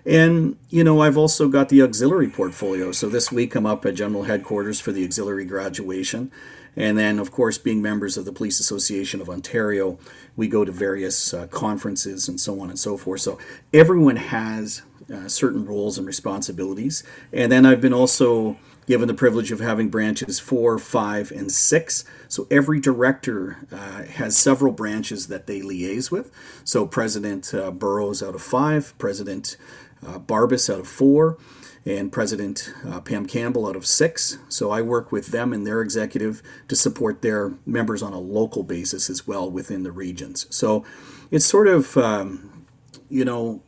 And 0.06 0.58
you 0.70 0.84
know, 0.84 1.02
I've 1.02 1.18
also 1.18 1.48
got 1.48 1.70
the 1.70 1.82
auxiliary 1.82 2.30
portfolio. 2.30 2.92
So 2.92 3.08
this 3.08 3.32
week 3.32 3.56
I'm 3.56 3.66
up 3.66 3.86
at 3.86 3.96
general 3.96 4.24
headquarters 4.24 4.82
for 4.82 4.92
the 4.92 5.04
auxiliary 5.06 5.46
graduation. 5.46 6.32
And 6.78 6.98
then, 6.98 7.18
of 7.20 7.32
course, 7.32 7.58
being 7.58 7.82
members 7.82 8.18
of 8.18 8.26
the 8.26 8.32
Police 8.32 8.60
Association 8.60 9.20
of 9.20 9.30
Ontario, 9.30 9.98
we 10.36 10.48
go 10.48 10.64
to 10.64 10.72
various 10.72 11.34
uh, 11.34 11.48
conferences 11.48 12.30
and 12.30 12.40
so 12.40 12.62
on 12.62 12.70
and 12.70 12.80
so 12.80 12.96
forth. 12.96 13.22
So 13.22 13.40
everyone 13.74 14.18
has 14.18 14.84
uh, 15.12 15.28
certain 15.28 15.66
roles 15.66 15.98
and 15.98 16.06
responsibilities. 16.06 17.04
And 17.34 17.52
then 17.52 17.66
I've 17.66 17.82
been 17.82 17.94
also 17.94 18.58
given 18.86 19.08
the 19.08 19.14
privilege 19.14 19.52
of 19.52 19.60
having 19.60 19.90
branches 19.90 20.40
four, 20.40 20.80
five, 20.80 21.32
and 21.32 21.52
six. 21.52 22.06
So 22.30 22.48
every 22.50 22.80
director 22.80 23.58
uh, 23.72 24.04
has 24.04 24.38
several 24.38 24.72
branches 24.72 25.28
that 25.28 25.46
they 25.46 25.62
liaise 25.62 26.10
with. 26.10 26.32
So 26.64 26.86
President 26.86 27.54
uh, 27.54 27.72
Burrows 27.72 28.24
out 28.24 28.36
of 28.36 28.42
five, 28.42 28.98
President 28.98 29.58
uh, 30.06 30.20
Barbas 30.20 30.74
out 30.74 30.80
of 30.80 30.88
four 30.88 31.38
and 31.86 32.12
President 32.12 32.74
uh, 32.86 33.00
Pam 33.00 33.26
Campbell 33.26 33.68
out 33.68 33.76
of 33.76 33.86
six. 33.86 34.38
So 34.50 34.72
I 34.72 34.82
work 34.82 35.12
with 35.12 35.28
them 35.28 35.54
and 35.54 35.66
their 35.66 35.82
executive 35.82 36.44
to 36.68 36.76
support 36.76 37.22
their 37.22 37.54
members 37.66 38.04
on 38.04 38.14
a 38.14 38.20
local 38.20 38.64
basis 38.64 39.10
as 39.10 39.26
well 39.26 39.50
within 39.50 39.84
the 39.84 39.92
regions. 39.92 40.48
So 40.50 40.84
it's 41.32 41.46
sort 41.46 41.68
of, 41.68 41.96
um, 41.96 42.66
you 43.10 43.24
know, 43.24 43.62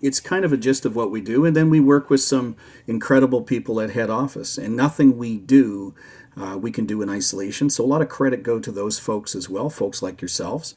it's 0.00 0.20
kind 0.20 0.44
of 0.44 0.52
a 0.52 0.56
gist 0.56 0.84
of 0.84 0.94
what 0.94 1.10
we 1.10 1.20
do. 1.20 1.44
And 1.44 1.56
then 1.56 1.68
we 1.68 1.80
work 1.80 2.08
with 2.08 2.20
some 2.20 2.56
incredible 2.86 3.42
people 3.42 3.80
at 3.80 3.90
head 3.90 4.10
office, 4.10 4.58
and 4.58 4.76
nothing 4.76 5.16
we 5.16 5.38
do. 5.38 5.94
Uh, 6.38 6.58
we 6.58 6.70
can 6.70 6.84
do 6.84 7.00
in 7.00 7.08
isolation. 7.08 7.70
So 7.70 7.82
a 7.82 7.86
lot 7.86 8.02
of 8.02 8.10
credit 8.10 8.42
go 8.42 8.60
to 8.60 8.70
those 8.70 8.98
folks 8.98 9.34
as 9.34 9.48
well, 9.48 9.70
folks 9.70 10.02
like 10.02 10.20
yourselves. 10.20 10.74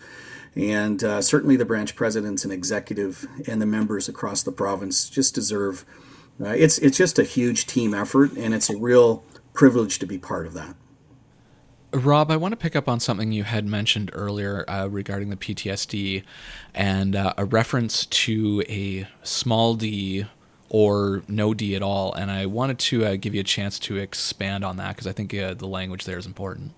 And 0.56 1.04
uh, 1.04 1.22
certainly 1.22 1.56
the 1.56 1.66
branch 1.66 1.96
presidents 1.96 2.44
and 2.44 2.52
executive 2.52 3.28
and 3.48 3.62
the 3.62 3.66
members 3.66 4.10
across 4.10 4.44
the 4.44 4.52
province 4.52 5.10
just 5.10 5.36
deserve 5.36 5.86
uh, 6.42 6.50
it's 6.50 6.78
it's 6.78 6.98
just 6.98 7.20
a 7.20 7.24
huge 7.24 7.68
team 7.68 7.94
effort, 7.94 8.32
and 8.34 8.54
it's 8.54 8.70
a 8.70 8.78
real 8.78 9.24
privilege 9.54 10.00
to 10.00 10.06
be 10.06 10.18
part 10.18 10.48
of 10.48 10.54
that. 10.54 10.76
Rob, 11.92 12.32
I 12.32 12.38
want 12.38 12.52
to 12.54 12.58
pick 12.58 12.76
up 12.76 12.88
on 12.88 13.00
something 13.00 13.32
you 13.32 13.44
had 13.44 13.66
mentioned 13.66 14.12
earlier 14.14 14.64
uh, 14.70 14.88
regarding 14.88 15.30
the 15.30 15.36
PTSD 15.36 16.24
and 16.74 17.16
uh, 17.16 17.34
a 17.36 17.46
reference 17.46 18.06
to 18.06 18.64
a 18.70 19.08
small 19.24 19.74
d 19.74 20.28
or 20.70 21.24
no 21.28 21.54
d 21.56 21.76
at 21.76 21.82
all. 21.82 22.14
And 22.14 22.30
I 22.30 22.46
wanted 22.46 22.78
to 22.80 23.06
uh, 23.06 23.16
give 23.16 23.34
you 23.34 23.42
a 23.42 23.44
chance 23.46 23.80
to 23.80 23.98
expand 23.98 24.64
on 24.64 24.78
that 24.78 24.96
because 24.96 25.08
I 25.08 25.14
think 25.14 25.34
uh, 25.34 25.56
the 25.56 25.68
language 25.68 26.06
there 26.06 26.20
is 26.20 26.28
important. 26.28 26.74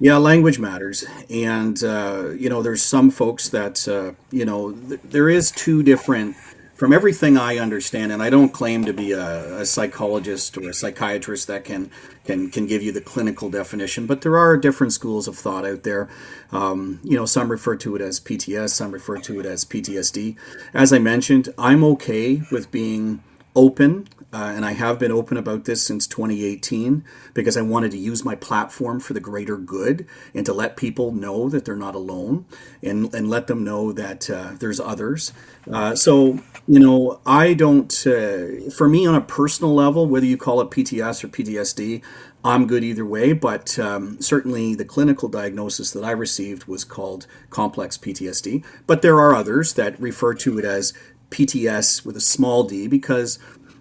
Yeah, 0.00 0.16
language 0.16 0.58
matters. 0.58 1.04
And, 1.30 1.82
uh, 1.82 2.30
you 2.30 2.48
know, 2.48 2.62
there's 2.62 2.82
some 2.82 3.10
folks 3.10 3.48
that, 3.50 3.86
uh, 3.86 4.12
you 4.30 4.44
know, 4.44 4.72
th- 4.72 5.00
there 5.04 5.28
is 5.28 5.50
two 5.50 5.82
different 5.82 6.36
from 6.74 6.92
everything 6.92 7.38
I 7.38 7.58
understand, 7.58 8.10
and 8.10 8.20
I 8.20 8.30
don't 8.30 8.48
claim 8.48 8.84
to 8.84 8.92
be 8.92 9.12
a, 9.12 9.60
a, 9.60 9.64
psychologist 9.64 10.58
or 10.58 10.68
a 10.68 10.74
psychiatrist 10.74 11.46
that 11.46 11.64
can 11.64 11.90
can 12.24 12.50
can 12.50 12.66
give 12.66 12.82
you 12.82 12.90
the 12.90 13.00
clinical 13.00 13.48
definition, 13.48 14.06
but 14.06 14.22
there 14.22 14.36
are 14.36 14.56
different 14.56 14.92
schools 14.92 15.28
of 15.28 15.36
thought 15.36 15.64
out 15.64 15.84
there. 15.84 16.08
Um, 16.50 16.98
you 17.04 17.16
know, 17.16 17.26
some 17.26 17.50
refer 17.50 17.76
to 17.76 17.94
it 17.94 18.02
as 18.02 18.18
PTS, 18.18 18.70
some 18.70 18.90
refer 18.90 19.18
to 19.18 19.38
it 19.38 19.46
as 19.46 19.64
PTSD. 19.64 20.36
As 20.74 20.92
I 20.92 20.98
mentioned, 20.98 21.54
I'm 21.56 21.84
okay 21.84 22.42
with 22.50 22.72
being 22.72 23.22
open 23.54 24.08
uh, 24.34 24.52
and 24.56 24.64
I 24.64 24.72
have 24.72 24.98
been 24.98 25.12
open 25.12 25.36
about 25.36 25.64
this 25.64 25.80
since 25.80 26.08
2018 26.08 27.04
because 27.34 27.56
I 27.56 27.62
wanted 27.62 27.92
to 27.92 27.98
use 27.98 28.24
my 28.24 28.34
platform 28.34 28.98
for 28.98 29.12
the 29.12 29.20
greater 29.20 29.56
good 29.56 30.08
and 30.34 30.44
to 30.44 30.52
let 30.52 30.76
people 30.76 31.12
know 31.12 31.48
that 31.48 31.64
they're 31.64 31.76
not 31.76 31.94
alone 31.94 32.44
and, 32.82 33.14
and 33.14 33.30
let 33.30 33.46
them 33.46 33.62
know 33.62 33.92
that 33.92 34.28
uh, 34.28 34.54
there's 34.58 34.80
others. 34.80 35.32
Uh, 35.70 35.94
so, 35.94 36.40
you 36.66 36.80
know, 36.80 37.20
I 37.24 37.54
don't, 37.54 37.92
uh, 38.08 38.70
for 38.76 38.88
me 38.88 39.06
on 39.06 39.14
a 39.14 39.20
personal 39.20 39.72
level, 39.72 40.08
whether 40.08 40.26
you 40.26 40.36
call 40.36 40.60
it 40.60 40.70
PTS 40.70 41.22
or 41.22 41.28
PTSD, 41.28 42.02
I'm 42.44 42.66
good 42.66 42.84
either 42.84 43.06
way, 43.06 43.32
but 43.32 43.78
um, 43.78 44.20
certainly 44.20 44.74
the 44.74 44.84
clinical 44.84 45.30
diagnosis 45.30 45.92
that 45.92 46.04
I 46.04 46.10
received 46.10 46.66
was 46.66 46.84
called 46.84 47.26
complex 47.48 47.96
PTSD. 47.96 48.62
But 48.86 49.00
there 49.00 49.18
are 49.18 49.34
others 49.34 49.74
that 49.74 49.98
refer 49.98 50.34
to 50.34 50.58
it 50.58 50.64
as 50.66 50.92
PTS 51.34 52.06
with 52.06 52.16
a 52.16 52.20
small 52.20 52.62
d 52.64 52.86
because 52.86 53.38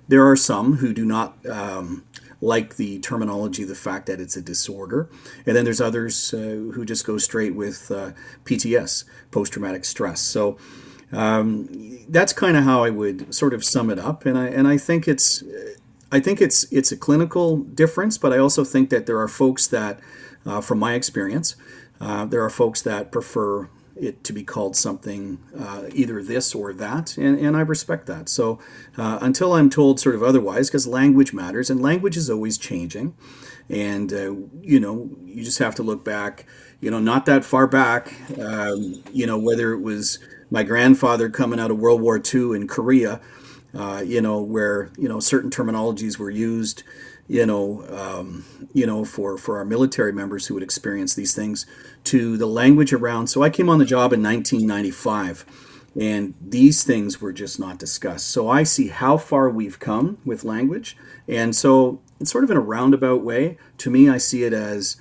there 0.07 0.27
are 0.27 0.35
some 0.35 0.77
who 0.77 0.93
do 0.93 1.05
not 1.05 1.37
um, 1.47 2.03
like 2.41 2.75
the 2.75 2.99
terminology, 2.99 3.63
the 3.63 3.75
fact 3.75 4.07
that 4.07 4.19
it's 4.19 4.35
a 4.35 4.41
disorder. 4.41 5.09
And 5.45 5.55
then 5.55 5.63
there's 5.63 5.79
others 5.79 6.33
uh, 6.33 6.37
who 6.73 6.83
just 6.83 7.05
go 7.05 7.17
straight 7.17 7.55
with 7.55 7.89
uh, 7.91 8.11
PTS, 8.43 9.05
post 9.31 9.53
traumatic 9.53 9.85
stress. 9.85 10.19
So 10.19 10.57
um, 11.11 11.69
that's 12.09 12.33
kind 12.33 12.57
of 12.57 12.63
how 12.63 12.83
I 12.83 12.89
would 12.89 13.33
sort 13.33 13.53
of 13.53 13.63
sum 13.63 13.89
it 13.89 13.99
up. 13.99 14.25
And 14.25 14.37
I, 14.37 14.47
and 14.47 14.67
I 14.67 14.77
think 14.77 15.07
it's. 15.07 15.43
I 16.11 16.19
think 16.19 16.41
it's 16.41 16.71
it's 16.71 16.91
a 16.91 16.97
clinical 16.97 17.57
difference, 17.57 18.19
but 18.19 18.31
I 18.31 18.37
also 18.37 18.63
think 18.63 18.91
that 18.91 19.07
there 19.07 19.19
are 19.19 19.27
folks 19.27 19.65
that, 19.65 19.99
uh, 20.45 20.61
from 20.61 20.77
my 20.77 20.93
experience, 20.93 21.55
uh, 21.99 22.25
there 22.25 22.43
are 22.43 22.51
folks 22.51 22.83
that 22.83 23.11
prefer 23.11 23.67
it 23.95 24.23
to 24.23 24.33
be 24.33 24.43
called 24.43 24.75
something 24.75 25.39
uh, 25.57 25.83
either 25.93 26.23
this 26.23 26.55
or 26.55 26.73
that, 26.73 27.17
and, 27.17 27.37
and 27.37 27.55
I 27.55 27.61
respect 27.61 28.07
that. 28.07 28.29
So 28.29 28.59
uh, 28.97 29.19
until 29.21 29.53
I'm 29.53 29.69
told 29.69 29.99
sort 29.99 30.15
of 30.15 30.23
otherwise, 30.23 30.69
because 30.69 30.87
language 30.87 31.33
matters, 31.33 31.69
and 31.69 31.81
language 31.81 32.17
is 32.17 32.29
always 32.29 32.57
changing, 32.57 33.15
and 33.69 34.11
uh, 34.11 34.33
you 34.61 34.79
know 34.79 35.09
you 35.23 35.43
just 35.43 35.59
have 35.59 35.75
to 35.75 35.83
look 35.83 36.03
back, 36.03 36.45
you 36.79 36.91
know, 36.91 36.99
not 36.99 37.25
that 37.25 37.45
far 37.45 37.67
back, 37.67 38.13
um, 38.39 39.03
you 39.11 39.25
know, 39.25 39.37
whether 39.37 39.73
it 39.73 39.81
was 39.81 40.19
my 40.49 40.63
grandfather 40.63 41.29
coming 41.29 41.59
out 41.59 41.71
of 41.71 41.79
World 41.79 42.01
War 42.01 42.21
II 42.21 42.55
in 42.55 42.67
Korea, 42.67 43.21
uh, 43.73 44.03
you 44.05 44.21
know, 44.21 44.41
where 44.41 44.91
you 44.97 45.07
know 45.07 45.19
certain 45.19 45.49
terminologies 45.49 46.17
were 46.17 46.29
used 46.29 46.83
you 47.27 47.45
know, 47.45 47.85
um, 47.89 48.45
you 48.73 48.85
know, 48.85 49.05
for 49.05 49.37
for 49.37 49.57
our 49.57 49.65
military 49.65 50.11
members 50.13 50.47
who 50.47 50.53
would 50.53 50.63
experience 50.63 51.15
these 51.15 51.33
things, 51.33 51.65
to 52.05 52.37
the 52.37 52.45
language 52.45 52.93
around. 52.93 53.27
So 53.27 53.43
I 53.43 53.49
came 53.49 53.69
on 53.69 53.79
the 53.79 53.85
job 53.85 54.13
in 54.13 54.21
1995, 54.21 55.45
and 55.99 56.33
these 56.41 56.83
things 56.83 57.21
were 57.21 57.33
just 57.33 57.59
not 57.59 57.79
discussed. 57.79 58.29
So 58.29 58.49
I 58.49 58.63
see 58.63 58.89
how 58.89 59.17
far 59.17 59.49
we've 59.49 59.79
come 59.79 60.17
with 60.25 60.43
language, 60.43 60.97
and 61.27 61.55
so 61.55 62.01
it's 62.19 62.31
sort 62.31 62.43
of 62.43 62.51
in 62.51 62.57
a 62.57 62.61
roundabout 62.61 63.23
way. 63.23 63.57
To 63.79 63.89
me, 63.89 64.09
I 64.09 64.17
see 64.17 64.43
it 64.43 64.53
as 64.53 64.97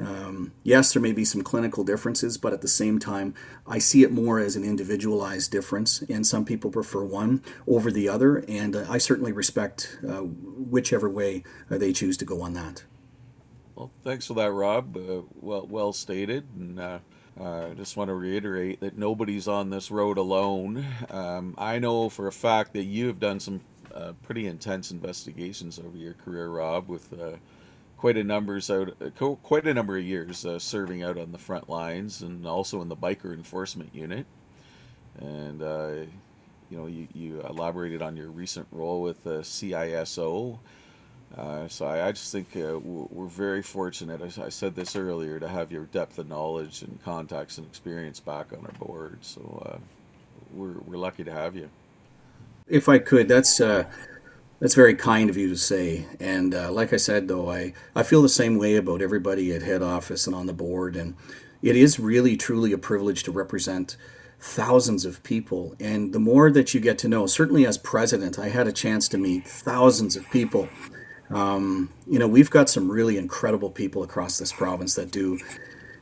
um, 0.00 0.52
yes, 0.62 0.92
there 0.92 1.02
may 1.02 1.12
be 1.12 1.24
some 1.24 1.42
clinical 1.42 1.82
differences, 1.82 2.38
but 2.38 2.52
at 2.52 2.60
the 2.60 2.68
same 2.68 2.98
time, 2.98 3.34
I 3.66 3.78
see 3.78 4.02
it 4.02 4.12
more 4.12 4.38
as 4.38 4.54
an 4.54 4.64
individualized 4.64 5.50
difference, 5.50 6.02
and 6.02 6.26
some 6.26 6.44
people 6.44 6.70
prefer 6.70 7.04
one 7.04 7.42
over 7.66 7.90
the 7.90 8.08
other, 8.08 8.44
and 8.48 8.76
uh, 8.76 8.86
I 8.88 8.98
certainly 8.98 9.32
respect 9.32 9.98
uh, 10.08 10.22
whichever 10.22 11.08
way 11.08 11.42
uh, 11.70 11.78
they 11.78 11.92
choose 11.92 12.16
to 12.18 12.24
go 12.24 12.42
on 12.42 12.54
that. 12.54 12.84
Well, 13.74 13.90
thanks 14.04 14.26
for 14.26 14.34
that, 14.34 14.52
Rob. 14.52 14.96
Uh, 14.96 15.22
well, 15.40 15.66
well 15.68 15.92
stated, 15.92 16.46
and 16.56 16.78
uh, 16.78 16.98
I 17.40 17.74
just 17.76 17.96
want 17.96 18.08
to 18.08 18.14
reiterate 18.14 18.80
that 18.80 18.96
nobody's 18.96 19.48
on 19.48 19.70
this 19.70 19.90
road 19.90 20.18
alone. 20.18 20.84
Um, 21.10 21.54
I 21.58 21.78
know 21.78 22.08
for 22.08 22.28
a 22.28 22.32
fact 22.32 22.72
that 22.74 22.84
you 22.84 23.08
have 23.08 23.18
done 23.18 23.40
some 23.40 23.60
uh, 23.92 24.12
pretty 24.22 24.46
intense 24.46 24.90
investigations 24.92 25.78
over 25.78 25.96
your 25.96 26.14
career, 26.14 26.48
Rob, 26.48 26.88
with 26.88 27.12
quite 27.98 28.16
a 28.16 28.24
numbers 28.24 28.70
out, 28.70 28.96
quite 29.42 29.66
a 29.66 29.74
number 29.74 29.98
of 29.98 30.04
years 30.04 30.46
uh, 30.46 30.58
serving 30.58 31.02
out 31.02 31.18
on 31.18 31.32
the 31.32 31.38
front 31.38 31.68
lines 31.68 32.22
and 32.22 32.46
also 32.46 32.80
in 32.80 32.88
the 32.88 32.96
biker 32.96 33.34
enforcement 33.34 33.94
unit. 33.94 34.24
And 35.18 35.60
uh, 35.60 35.90
you 36.70 36.76
know, 36.76 36.86
you, 36.86 37.08
you 37.12 37.40
elaborated 37.40 38.00
on 38.00 38.16
your 38.16 38.28
recent 38.28 38.68
role 38.70 39.02
with 39.02 39.24
the 39.24 39.40
CISO. 39.40 40.58
Uh, 41.36 41.68
so 41.68 41.86
I, 41.86 42.08
I, 42.08 42.12
just 42.12 42.32
think 42.32 42.56
uh, 42.56 42.78
we're 42.78 43.26
very 43.26 43.62
fortunate. 43.62 44.22
I, 44.22 44.44
I, 44.44 44.48
said 44.48 44.74
this 44.74 44.96
earlier 44.96 45.38
to 45.38 45.46
have 45.46 45.70
your 45.70 45.84
depth 45.84 46.18
of 46.18 46.26
knowledge 46.26 46.80
and 46.80 47.02
contacts 47.04 47.58
and 47.58 47.66
experience 47.66 48.18
back 48.18 48.52
on 48.52 48.64
our 48.64 48.72
board. 48.86 49.18
So 49.20 49.62
uh, 49.66 49.78
we're 50.54 50.78
we're 50.86 50.96
lucky 50.96 51.24
to 51.24 51.32
have 51.32 51.54
you. 51.54 51.68
If 52.66 52.88
I 52.88 52.98
could, 52.98 53.28
that's 53.28 53.60
that's 54.60 54.74
very 54.74 54.94
kind 54.94 55.30
of 55.30 55.36
you 55.36 55.48
to 55.48 55.56
say. 55.56 56.06
And 56.20 56.54
uh, 56.54 56.72
like 56.72 56.92
I 56.92 56.96
said, 56.96 57.28
though, 57.28 57.50
I 57.50 57.72
I 57.94 58.02
feel 58.02 58.22
the 58.22 58.28
same 58.28 58.58
way 58.58 58.76
about 58.76 59.02
everybody 59.02 59.52
at 59.52 59.62
head 59.62 59.82
office 59.82 60.26
and 60.26 60.34
on 60.34 60.46
the 60.46 60.52
board. 60.52 60.96
And 60.96 61.14
it 61.62 61.76
is 61.76 61.98
really 61.98 62.36
truly 62.36 62.72
a 62.72 62.78
privilege 62.78 63.22
to 63.24 63.32
represent 63.32 63.96
thousands 64.40 65.04
of 65.04 65.22
people. 65.24 65.74
And 65.80 66.12
the 66.12 66.20
more 66.20 66.50
that 66.50 66.72
you 66.72 66.80
get 66.80 66.98
to 66.98 67.08
know, 67.08 67.26
certainly 67.26 67.66
as 67.66 67.76
president, 67.76 68.38
I 68.38 68.48
had 68.50 68.68
a 68.68 68.72
chance 68.72 69.08
to 69.08 69.18
meet 69.18 69.46
thousands 69.46 70.14
of 70.14 70.30
people 70.30 70.68
um, 71.30 71.90
you 72.06 72.18
know, 72.18 72.28
we've 72.28 72.50
got 72.50 72.68
some 72.68 72.90
really 72.90 73.16
incredible 73.16 73.70
people 73.70 74.02
across 74.02 74.38
this 74.38 74.52
province 74.52 74.94
that 74.94 75.10
do, 75.10 75.38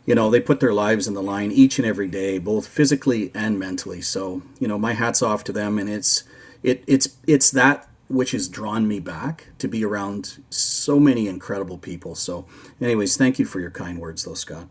you 0.04 0.14
know, 0.14 0.30
they 0.30 0.40
put 0.40 0.60
their 0.60 0.72
lives 0.72 1.08
in 1.08 1.14
the 1.14 1.22
line 1.22 1.50
each 1.50 1.78
and 1.78 1.86
every 1.86 2.08
day, 2.08 2.38
both 2.38 2.68
physically 2.68 3.32
and 3.34 3.58
mentally. 3.58 4.00
So, 4.00 4.42
you 4.60 4.68
know, 4.68 4.78
my 4.78 4.92
hats 4.92 5.22
off 5.22 5.42
to 5.44 5.52
them, 5.52 5.78
and 5.78 5.88
it's 5.88 6.24
it 6.62 6.84
it's 6.86 7.16
it's 7.26 7.50
that 7.52 7.88
which 8.08 8.30
has 8.30 8.48
drawn 8.48 8.86
me 8.86 9.00
back 9.00 9.48
to 9.58 9.68
be 9.68 9.84
around 9.84 10.42
so 10.50 11.00
many 11.00 11.28
incredible 11.28 11.78
people. 11.78 12.14
So, 12.14 12.46
anyways, 12.80 13.16
thank 13.16 13.38
you 13.38 13.44
for 13.44 13.60
your 13.60 13.70
kind 13.70 13.98
words, 13.98 14.24
though, 14.24 14.34
Scott. 14.34 14.68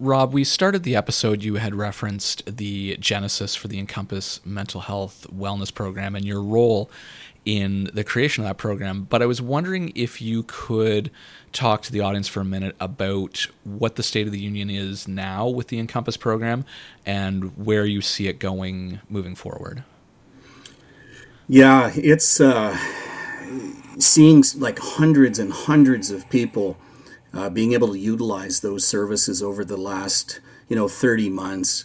Rob, 0.00 0.32
we 0.32 0.44
started 0.44 0.84
the 0.84 0.94
episode, 0.94 1.42
you 1.42 1.56
had 1.56 1.74
referenced 1.74 2.56
the 2.56 2.96
genesis 2.98 3.56
for 3.56 3.66
the 3.66 3.80
Encompass 3.80 4.40
Mental 4.46 4.80
Health 4.80 5.26
Wellness 5.34 5.74
Program 5.74 6.14
and 6.14 6.24
your 6.24 6.40
role 6.40 6.88
in 7.44 7.90
the 7.94 8.04
creation 8.04 8.44
of 8.44 8.48
that 8.48 8.58
program. 8.58 9.08
But 9.10 9.22
I 9.22 9.26
was 9.26 9.42
wondering 9.42 9.90
if 9.96 10.20
you 10.20 10.44
could 10.44 11.10
talk 11.52 11.82
to 11.82 11.92
the 11.92 12.00
audience 12.00 12.28
for 12.28 12.40
a 12.40 12.44
minute 12.44 12.76
about 12.78 13.48
what 13.64 13.96
the 13.96 14.02
state 14.04 14.26
of 14.26 14.32
the 14.32 14.38
union 14.38 14.70
is 14.70 15.08
now 15.08 15.48
with 15.48 15.66
the 15.68 15.80
Encompass 15.80 16.16
program 16.16 16.64
and 17.04 17.56
where 17.56 17.84
you 17.84 18.00
see 18.00 18.28
it 18.28 18.38
going 18.38 19.00
moving 19.08 19.34
forward. 19.34 19.82
Yeah, 21.48 21.90
it's 21.94 22.40
uh, 22.40 22.76
seeing 23.98 24.44
like 24.56 24.78
hundreds 24.78 25.38
and 25.38 25.52
hundreds 25.52 26.10
of 26.10 26.28
people 26.30 26.76
uh, 27.32 27.50
being 27.50 27.72
able 27.72 27.88
to 27.88 27.98
utilize 27.98 28.60
those 28.60 28.86
services 28.86 29.42
over 29.42 29.64
the 29.64 29.76
last 29.76 30.40
you 30.68 30.76
know 30.76 30.88
30 30.88 31.30
months 31.30 31.84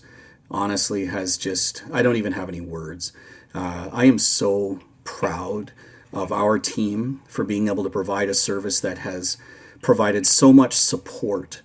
honestly 0.51 1.05
has 1.07 1.37
just 1.37 1.83
i 1.91 2.01
don't 2.01 2.15
even 2.15 2.33
have 2.33 2.49
any 2.49 2.61
words. 2.61 3.13
Uh, 3.53 3.89
i 3.91 4.05
am 4.05 4.17
so 4.19 4.79
proud 5.03 5.71
of 6.11 6.31
our 6.31 6.59
team 6.59 7.21
for 7.27 7.43
being 7.43 7.67
able 7.67 7.83
to 7.83 7.89
provide 7.89 8.29
a 8.29 8.33
service 8.33 8.79
that 8.79 8.99
has 8.99 9.37
provided 9.81 10.25
so 10.27 10.53
much 10.53 10.73
support 10.73 11.61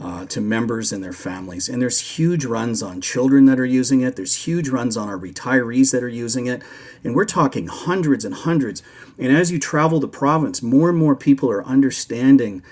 uh, 0.00 0.26
to 0.26 0.40
members 0.40 0.92
and 0.92 1.02
their 1.02 1.12
families. 1.12 1.68
And 1.68 1.80
there's 1.80 2.16
huge 2.16 2.44
runs 2.44 2.82
on 2.82 3.00
children 3.00 3.46
that 3.46 3.58
are 3.58 3.64
using 3.64 4.02
it, 4.02 4.16
there's 4.16 4.46
huge 4.46 4.68
runs 4.68 4.96
on 4.96 5.08
our 5.08 5.18
retirees 5.18 5.92
that 5.92 6.02
are 6.02 6.08
using 6.08 6.46
it. 6.46 6.62
And 7.02 7.14
we're 7.14 7.24
talking 7.24 7.68
hundreds 7.68 8.24
and 8.24 8.34
hundreds. 8.34 8.82
And 9.18 9.34
as 9.34 9.50
you 9.50 9.58
travel 9.58 10.00
the 10.00 10.08
province, 10.08 10.62
more 10.62 10.90
and 10.90 10.98
more 10.98 11.16
people 11.16 11.50
are 11.50 11.64
understanding 11.64 12.62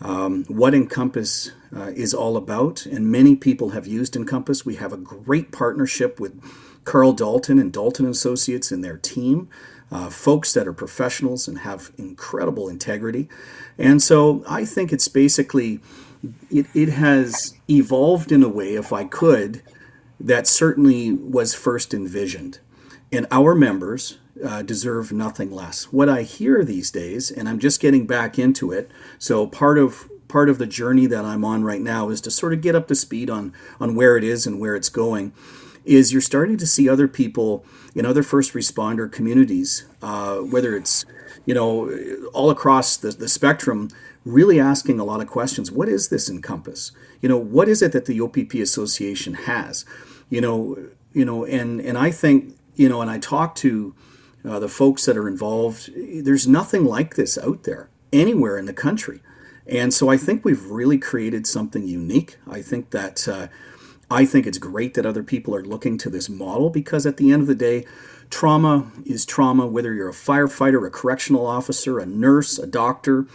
um, 0.00 0.44
what 0.48 0.74
Encompass 0.74 1.52
uh, 1.74 1.92
is 1.94 2.12
all 2.12 2.36
about. 2.36 2.86
And 2.86 3.10
many 3.10 3.36
people 3.36 3.70
have 3.70 3.86
used 3.86 4.16
Encompass. 4.16 4.66
We 4.66 4.76
have 4.76 4.92
a 4.92 4.96
great 4.96 5.52
partnership 5.52 6.18
with 6.18 6.40
Carl 6.84 7.12
Dalton 7.12 7.58
and 7.58 7.72
Dalton 7.72 8.06
Associates 8.06 8.70
and 8.70 8.84
their 8.84 8.98
team, 8.98 9.48
uh, 9.90 10.10
folks 10.10 10.52
that 10.52 10.66
are 10.66 10.72
professionals 10.72 11.48
and 11.48 11.58
have 11.58 11.92
incredible 11.96 12.68
integrity. 12.68 13.28
And 13.78 14.02
so 14.02 14.44
I 14.48 14.64
think 14.64 14.92
it's 14.92 15.08
basically, 15.08 15.80
it, 16.50 16.66
it 16.74 16.90
has 16.90 17.54
evolved 17.68 18.32
in 18.32 18.42
a 18.42 18.48
way, 18.48 18.74
if 18.74 18.92
I 18.92 19.04
could, 19.04 19.62
that 20.20 20.46
certainly 20.46 21.12
was 21.12 21.54
first 21.54 21.92
envisioned. 21.92 22.58
And 23.12 23.26
our 23.30 23.54
members 23.54 24.18
uh, 24.44 24.62
deserve 24.62 25.12
nothing 25.12 25.50
less. 25.50 25.92
What 25.92 26.08
I 26.08 26.22
hear 26.22 26.64
these 26.64 26.90
days, 26.90 27.30
and 27.30 27.48
I'm 27.48 27.58
just 27.58 27.80
getting 27.80 28.06
back 28.06 28.38
into 28.38 28.72
it, 28.72 28.90
so 29.18 29.46
part 29.46 29.78
of 29.78 30.10
part 30.26 30.48
of 30.48 30.58
the 30.58 30.66
journey 30.66 31.06
that 31.06 31.24
I'm 31.24 31.44
on 31.44 31.62
right 31.62 31.80
now 31.80 32.08
is 32.08 32.20
to 32.22 32.30
sort 32.30 32.52
of 32.52 32.60
get 32.60 32.74
up 32.74 32.88
to 32.88 32.94
speed 32.94 33.30
on 33.30 33.52
on 33.78 33.94
where 33.94 34.16
it 34.16 34.24
is 34.24 34.46
and 34.46 34.58
where 34.58 34.74
it's 34.74 34.88
going 34.88 35.32
is 35.84 36.12
you're 36.12 36.22
starting 36.22 36.56
to 36.56 36.66
see 36.66 36.88
other 36.88 37.06
people 37.06 37.64
in 37.94 38.06
other 38.06 38.22
first 38.22 38.54
responder 38.54 39.10
communities, 39.10 39.86
uh, 40.02 40.38
whether 40.38 40.76
it's 40.76 41.04
you 41.46 41.54
know 41.54 41.90
all 42.32 42.50
across 42.50 42.96
the, 42.96 43.10
the 43.10 43.28
spectrum, 43.28 43.90
really 44.24 44.58
asking 44.58 44.98
a 44.98 45.04
lot 45.04 45.20
of 45.20 45.26
questions. 45.26 45.70
What 45.70 45.88
is 45.88 46.08
this 46.08 46.28
Encompass? 46.28 46.92
You 47.20 47.28
know, 47.28 47.38
what 47.38 47.68
is 47.68 47.82
it 47.82 47.92
that 47.92 48.06
the 48.06 48.20
OPP 48.20 48.54
Association 48.54 49.34
has? 49.34 49.84
You 50.30 50.40
know, 50.40 50.78
you 51.12 51.24
know, 51.24 51.44
and 51.44 51.80
and 51.80 51.98
I 51.98 52.10
think 52.10 52.56
you 52.74 52.88
know, 52.88 53.00
and 53.00 53.10
I 53.10 53.18
talk 53.18 53.54
to 53.56 53.94
uh, 54.44 54.58
the 54.58 54.68
folks 54.68 55.06
that 55.06 55.16
are 55.16 55.28
involved. 55.28 55.90
There's 55.96 56.46
nothing 56.46 56.84
like 56.84 57.14
this 57.14 57.38
out 57.38 57.64
there 57.64 57.88
anywhere 58.12 58.58
in 58.58 58.66
the 58.66 58.72
country. 58.72 59.20
And 59.66 59.94
so 59.94 60.10
I 60.10 60.16
think 60.16 60.44
we've 60.44 60.64
really 60.66 60.98
created 60.98 61.46
something 61.46 61.86
unique. 61.86 62.36
I 62.48 62.60
think 62.60 62.90
that 62.90 63.26
uh, 63.26 63.48
I 64.10 64.26
think 64.26 64.46
it's 64.46 64.58
great 64.58 64.94
that 64.94 65.06
other 65.06 65.22
people 65.22 65.54
are 65.54 65.64
looking 65.64 65.96
to 65.98 66.10
this 66.10 66.28
model 66.28 66.70
because 66.70 67.06
at 67.06 67.16
the 67.16 67.32
end 67.32 67.42
of 67.42 67.48
the 67.48 67.54
day, 67.54 67.86
trauma 68.28 68.90
is 69.06 69.24
trauma, 69.24 69.66
whether 69.66 69.94
you're 69.94 70.10
a 70.10 70.12
firefighter, 70.12 70.86
a 70.86 70.90
correctional 70.90 71.46
officer, 71.46 71.98
a 71.98 72.06
nurse, 72.06 72.58
a 72.58 72.66
doctor, 72.66 73.26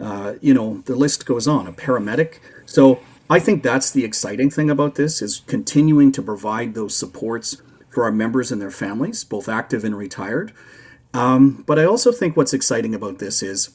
uh, 0.00 0.34
you 0.40 0.54
know, 0.54 0.82
the 0.86 0.96
list 0.96 1.26
goes 1.26 1.46
on, 1.48 1.66
a 1.66 1.72
paramedic. 1.72 2.38
So 2.66 3.00
I 3.28 3.38
think 3.38 3.62
that's 3.62 3.90
the 3.90 4.04
exciting 4.04 4.50
thing 4.50 4.70
about 4.70 4.94
this 4.94 5.22
is 5.22 5.42
continuing 5.46 6.12
to 6.12 6.22
provide 6.22 6.74
those 6.74 6.96
supports 6.96 7.60
for 7.88 8.04
our 8.04 8.12
members 8.12 8.50
and 8.50 8.60
their 8.60 8.70
families, 8.70 9.24
both 9.24 9.48
active 9.48 9.84
and 9.84 9.96
retired. 9.96 10.52
Um, 11.14 11.62
but 11.66 11.78
I 11.78 11.84
also 11.84 12.10
think 12.10 12.36
what's 12.36 12.54
exciting 12.54 12.94
about 12.94 13.18
this 13.18 13.42
is 13.42 13.70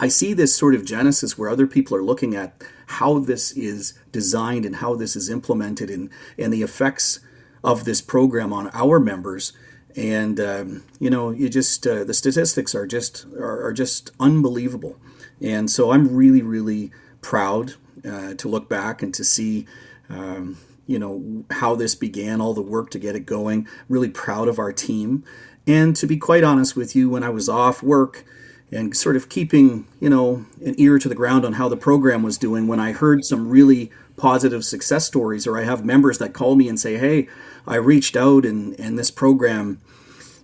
I 0.00 0.08
see 0.08 0.32
this 0.32 0.54
sort 0.54 0.74
of 0.74 0.84
genesis 0.84 1.36
where 1.36 1.50
other 1.50 1.66
people 1.66 1.96
are 1.96 2.02
looking 2.02 2.34
at 2.34 2.62
how 2.86 3.18
this 3.18 3.52
is 3.52 3.98
designed 4.12 4.64
and 4.64 4.76
how 4.76 4.94
this 4.94 5.16
is 5.16 5.28
implemented 5.28 5.90
and, 5.90 6.08
and 6.38 6.52
the 6.52 6.62
effects 6.62 7.20
of 7.64 7.84
this 7.84 8.00
program 8.00 8.52
on 8.52 8.70
our 8.72 9.00
members. 9.00 9.52
And 9.96 10.38
um, 10.38 10.84
you 11.00 11.10
know, 11.10 11.30
you 11.30 11.48
just 11.48 11.86
uh, 11.86 12.04
the 12.04 12.14
statistics 12.14 12.74
are 12.74 12.86
just 12.86 13.26
are, 13.36 13.66
are, 13.66 13.72
just 13.72 14.12
unbelievable. 14.20 14.96
And 15.40 15.70
so 15.70 15.92
I'm 15.92 16.14
really, 16.14 16.42
really 16.42 16.90
proud 17.20 17.74
uh, 18.04 18.34
to 18.34 18.48
look 18.48 18.68
back 18.68 19.02
and 19.02 19.14
to 19.14 19.24
see. 19.24 19.66
Um, 20.08 20.58
you 20.86 20.98
know 20.98 21.44
how 21.50 21.74
this 21.74 21.94
began, 21.94 22.40
all 22.40 22.54
the 22.54 22.62
work 22.62 22.88
to 22.92 22.98
get 22.98 23.14
it 23.14 23.26
going. 23.26 23.68
Really 23.90 24.08
proud 24.08 24.48
of 24.48 24.58
our 24.58 24.72
team, 24.72 25.22
and 25.66 25.94
to 25.96 26.06
be 26.06 26.16
quite 26.16 26.42
honest 26.42 26.76
with 26.76 26.96
you, 26.96 27.10
when 27.10 27.22
I 27.22 27.28
was 27.28 27.46
off 27.46 27.82
work, 27.82 28.24
and 28.72 28.96
sort 28.96 29.16
of 29.16 29.28
keeping, 29.28 29.86
you 30.00 30.10
know, 30.10 30.46
an 30.64 30.74
ear 30.78 30.98
to 30.98 31.08
the 31.08 31.14
ground 31.14 31.44
on 31.44 31.54
how 31.54 31.68
the 31.68 31.76
program 31.76 32.22
was 32.22 32.38
doing 32.38 32.66
when 32.66 32.80
I 32.80 32.92
heard 32.92 33.24
some 33.24 33.48
really 33.48 33.90
positive 34.16 34.64
success 34.64 35.06
stories 35.06 35.46
or 35.46 35.58
I 35.58 35.64
have 35.64 35.84
members 35.84 36.18
that 36.18 36.32
call 36.32 36.56
me 36.56 36.68
and 36.68 36.80
say, 36.80 36.96
"Hey, 36.96 37.28
I 37.66 37.76
reached 37.76 38.16
out 38.16 38.44
and 38.44 38.78
and 38.80 38.98
this 38.98 39.10
program, 39.10 39.80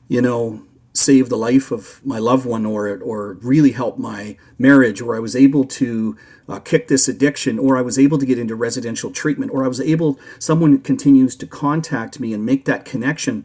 you 0.08 0.22
know, 0.22 0.62
saved 1.04 1.30
the 1.30 1.36
life 1.36 1.70
of 1.70 2.00
my 2.04 2.18
loved 2.18 2.46
one 2.46 2.64
or 2.66 2.98
or 3.00 3.34
really 3.34 3.72
help 3.72 3.98
my 3.98 4.36
marriage 4.58 5.00
or 5.00 5.14
I 5.14 5.20
was 5.20 5.36
able 5.36 5.64
to 5.64 6.16
uh, 6.48 6.58
kick 6.60 6.88
this 6.88 7.08
addiction 7.08 7.58
or 7.58 7.76
I 7.76 7.82
was 7.82 7.98
able 7.98 8.18
to 8.18 8.26
get 8.26 8.38
into 8.38 8.54
residential 8.54 9.10
treatment 9.10 9.52
or 9.52 9.64
I 9.64 9.68
was 9.68 9.80
able 9.80 10.18
someone 10.38 10.78
continues 10.80 11.36
to 11.36 11.46
contact 11.46 12.20
me 12.20 12.32
and 12.32 12.44
make 12.44 12.64
that 12.64 12.84
connection 12.84 13.44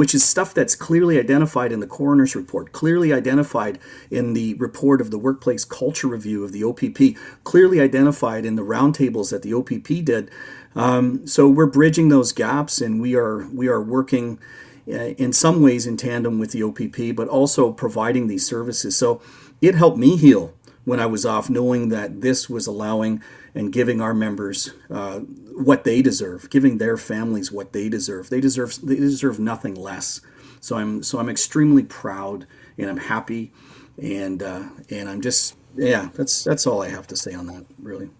which 0.00 0.14
is 0.14 0.24
stuff 0.24 0.54
that's 0.54 0.74
clearly 0.74 1.18
identified 1.18 1.72
in 1.72 1.80
the 1.80 1.86
coroner's 1.86 2.34
report, 2.34 2.72
clearly 2.72 3.12
identified 3.12 3.78
in 4.10 4.32
the 4.32 4.54
report 4.54 4.98
of 4.98 5.10
the 5.10 5.18
workplace 5.18 5.64
culture 5.64 6.08
review 6.08 6.42
of 6.42 6.52
the 6.52 6.64
OPP, 6.64 7.18
clearly 7.44 7.80
identified 7.80 8.46
in 8.46 8.56
the 8.56 8.62
roundtables 8.62 9.30
that 9.30 9.42
the 9.42 9.52
OPP 9.52 10.02
did. 10.04 10.30
Um, 10.74 11.26
so 11.26 11.48
we're 11.48 11.66
bridging 11.66 12.08
those 12.08 12.32
gaps, 12.32 12.80
and 12.80 13.00
we 13.00 13.14
are 13.14 13.46
we 13.48 13.68
are 13.68 13.82
working 13.82 14.38
in 14.86 15.32
some 15.32 15.62
ways 15.62 15.86
in 15.86 15.96
tandem 15.96 16.38
with 16.38 16.52
the 16.52 16.62
OPP, 16.62 17.14
but 17.14 17.28
also 17.28 17.72
providing 17.72 18.26
these 18.26 18.46
services. 18.46 18.96
So 18.96 19.20
it 19.60 19.74
helped 19.74 19.98
me 19.98 20.16
heal 20.16 20.54
when 20.84 21.00
I 21.00 21.06
was 21.06 21.26
off, 21.26 21.50
knowing 21.50 21.88
that 21.90 22.20
this 22.20 22.48
was 22.48 22.66
allowing 22.66 23.22
and 23.54 23.72
giving 23.72 24.00
our 24.00 24.14
members 24.14 24.70
uh, 24.90 25.20
what 25.20 25.84
they 25.84 26.02
deserve, 26.02 26.50
giving 26.50 26.78
their 26.78 26.96
families 26.96 27.52
what 27.52 27.72
they 27.72 27.88
deserve. 27.88 28.30
They 28.30 28.40
deserve 28.40 28.78
they 28.82 28.96
deserve 28.96 29.38
nothing 29.38 29.74
less. 29.74 30.20
So 30.60 30.76
I'm 30.76 31.02
so 31.02 31.18
I'm 31.18 31.28
extremely 31.28 31.84
proud 31.84 32.46
and 32.78 32.88
I'm 32.88 32.96
happy, 32.96 33.52
and 34.00 34.42
uh, 34.42 34.64
and 34.88 35.08
I'm 35.08 35.20
just 35.20 35.56
yeah 35.76 36.08
that's 36.14 36.44
that's 36.44 36.66
all 36.66 36.82
I 36.82 36.88
have 36.88 37.06
to 37.08 37.16
say 37.16 37.34
on 37.34 37.46
that 37.46 37.66
really. 37.78 38.10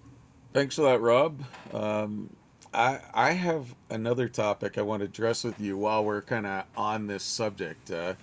Thanks 0.53 0.77
for 0.77 0.83
that, 0.83 1.01
Rob. 1.01 1.45
Um, 1.73 2.35
I 2.73 3.01
I 3.13 3.33
have 3.33 3.75
another 3.89 4.29
topic 4.29 4.79
I 4.79 4.83
want 4.83 5.01
to 5.01 5.07
address 5.07 5.45
with 5.45 5.61
you 5.61 5.77
while 5.77 6.05
we're 6.05 6.23
kind 6.23 6.47
of 6.47 6.65
on 6.77 7.07
this 7.07 7.23
subject. 7.23 7.91
Uh, 7.91 8.15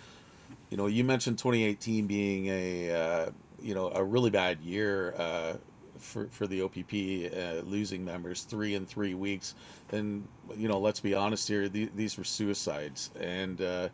you 0.70 0.78
know, 0.78 0.88
you 0.88 1.04
mentioned 1.04 1.38
2018 1.38 2.08
being 2.08 2.48
a 2.48 2.92
uh, 2.92 3.30
you 3.62 3.76
know 3.76 3.92
a 3.92 4.04
really 4.04 4.30
bad 4.30 4.62
year 4.62 5.14
uh, 5.18 5.54
for 6.00 6.28
for 6.28 6.48
the 6.48 6.62
OPP, 6.62 7.34
uh, 7.34 7.62
losing 7.70 8.06
members 8.06 8.44
three 8.44 8.76
in 8.76 8.86
three 8.86 9.14
weeks, 9.14 9.56
and 9.92 10.28
you 10.56 10.68
know, 10.68 10.80
let's 10.80 11.00
be 11.00 11.14
honest 11.14 11.48
here, 11.48 11.68
the, 11.68 11.90
these 11.96 12.18
were 12.18 12.24
suicides, 12.24 13.10
and 13.20 13.62
uh, 13.62 13.90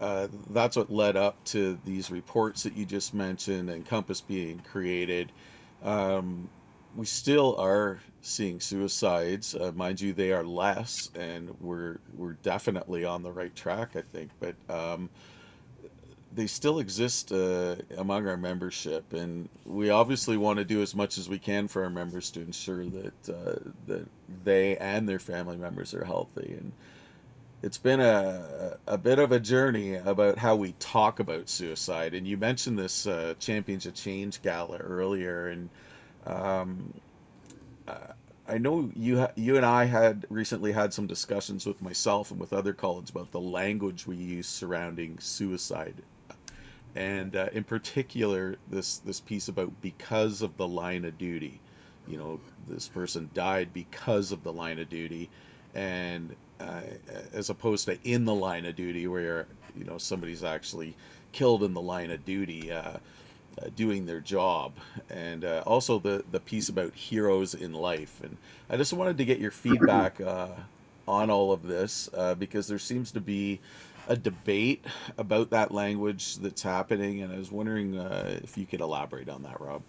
uh, 0.00 0.28
that's 0.50 0.76
what 0.76 0.90
led 0.90 1.16
up 1.16 1.42
to 1.44 1.78
these 1.84 2.10
reports 2.10 2.62
that 2.64 2.76
you 2.76 2.84
just 2.84 3.14
mentioned 3.14 3.70
Encompass 3.70 4.20
being 4.20 4.60
created. 4.60 5.32
Um, 5.82 6.48
we 6.98 7.06
still 7.06 7.54
are 7.58 8.00
seeing 8.22 8.58
suicides. 8.58 9.54
Uh, 9.54 9.70
mind 9.72 10.00
you, 10.00 10.12
they 10.12 10.32
are 10.32 10.42
less, 10.42 11.10
and 11.14 11.54
we're 11.60 11.98
we're 12.16 12.32
definitely 12.42 13.04
on 13.04 13.22
the 13.22 13.30
right 13.30 13.54
track, 13.54 13.94
I 13.94 14.00
think. 14.00 14.32
But 14.40 14.56
um, 14.68 15.08
they 16.34 16.48
still 16.48 16.80
exist 16.80 17.30
uh, 17.30 17.76
among 17.96 18.26
our 18.26 18.36
membership, 18.36 19.12
and 19.12 19.48
we 19.64 19.90
obviously 19.90 20.36
want 20.36 20.58
to 20.58 20.64
do 20.64 20.82
as 20.82 20.92
much 20.92 21.18
as 21.18 21.28
we 21.28 21.38
can 21.38 21.68
for 21.68 21.84
our 21.84 21.90
members 21.90 22.32
to 22.32 22.40
ensure 22.40 22.84
that 22.84 23.28
uh, 23.28 23.70
that 23.86 24.08
they 24.42 24.76
and 24.78 25.08
their 25.08 25.20
family 25.20 25.56
members 25.56 25.94
are 25.94 26.04
healthy. 26.04 26.56
And 26.58 26.72
it's 27.62 27.78
been 27.78 28.00
a 28.00 28.76
a 28.88 28.98
bit 28.98 29.20
of 29.20 29.30
a 29.30 29.38
journey 29.38 29.94
about 29.94 30.38
how 30.38 30.56
we 30.56 30.72
talk 30.80 31.20
about 31.20 31.48
suicide. 31.48 32.12
And 32.12 32.26
you 32.26 32.36
mentioned 32.36 32.76
this 32.76 33.06
uh, 33.06 33.34
Champions 33.38 33.86
of 33.86 33.94
Change 33.94 34.42
gala 34.42 34.78
earlier, 34.78 35.46
and 35.46 35.68
um, 36.28 36.92
I 38.48 38.56
know 38.56 38.90
you 38.96 39.28
you 39.36 39.56
and 39.56 39.66
I 39.66 39.84
had 39.84 40.26
recently 40.30 40.72
had 40.72 40.94
some 40.94 41.06
discussions 41.06 41.66
with 41.66 41.82
myself 41.82 42.30
and 42.30 42.40
with 42.40 42.54
other 42.54 42.72
colleagues 42.72 43.10
about 43.10 43.30
the 43.30 43.40
language 43.40 44.06
we 44.06 44.16
use 44.16 44.48
surrounding 44.48 45.18
suicide, 45.18 45.96
and 46.94 47.36
uh, 47.36 47.48
in 47.52 47.64
particular 47.64 48.56
this 48.70 48.98
this 48.98 49.20
piece 49.20 49.48
about 49.48 49.82
because 49.82 50.40
of 50.40 50.56
the 50.56 50.66
line 50.66 51.04
of 51.04 51.18
duty. 51.18 51.60
You 52.06 52.16
know, 52.16 52.40
this 52.66 52.88
person 52.88 53.28
died 53.34 53.74
because 53.74 54.32
of 54.32 54.42
the 54.42 54.52
line 54.52 54.78
of 54.78 54.88
duty, 54.88 55.28
and 55.74 56.34
uh, 56.58 56.80
as 57.34 57.50
opposed 57.50 57.84
to 57.84 57.98
in 58.02 58.24
the 58.24 58.34
line 58.34 58.64
of 58.64 58.76
duty 58.76 59.06
where 59.06 59.46
you 59.76 59.84
know 59.84 59.98
somebody's 59.98 60.42
actually 60.42 60.96
killed 61.32 61.62
in 61.62 61.74
the 61.74 61.82
line 61.82 62.10
of 62.10 62.24
duty. 62.24 62.72
Uh, 62.72 62.96
uh, 63.60 63.68
doing 63.74 64.06
their 64.06 64.20
job, 64.20 64.72
and 65.10 65.44
uh, 65.44 65.62
also 65.66 65.98
the 65.98 66.24
the 66.30 66.40
piece 66.40 66.68
about 66.68 66.94
heroes 66.94 67.54
in 67.54 67.72
life. 67.72 68.20
And 68.22 68.36
I 68.68 68.76
just 68.76 68.92
wanted 68.92 69.18
to 69.18 69.24
get 69.24 69.38
your 69.38 69.50
feedback 69.50 70.20
uh, 70.26 70.48
on 71.06 71.30
all 71.30 71.52
of 71.52 71.62
this 71.66 72.08
uh, 72.14 72.34
because 72.34 72.68
there 72.68 72.78
seems 72.78 73.12
to 73.12 73.20
be 73.20 73.60
a 74.08 74.16
debate 74.16 74.84
about 75.16 75.50
that 75.50 75.72
language 75.72 76.36
that's 76.36 76.62
happening, 76.62 77.22
and 77.22 77.32
I 77.32 77.38
was 77.38 77.50
wondering 77.50 77.98
uh, 77.98 78.40
if 78.42 78.56
you 78.56 78.66
could 78.66 78.80
elaborate 78.80 79.28
on 79.28 79.42
that, 79.42 79.60
Rob. 79.60 79.82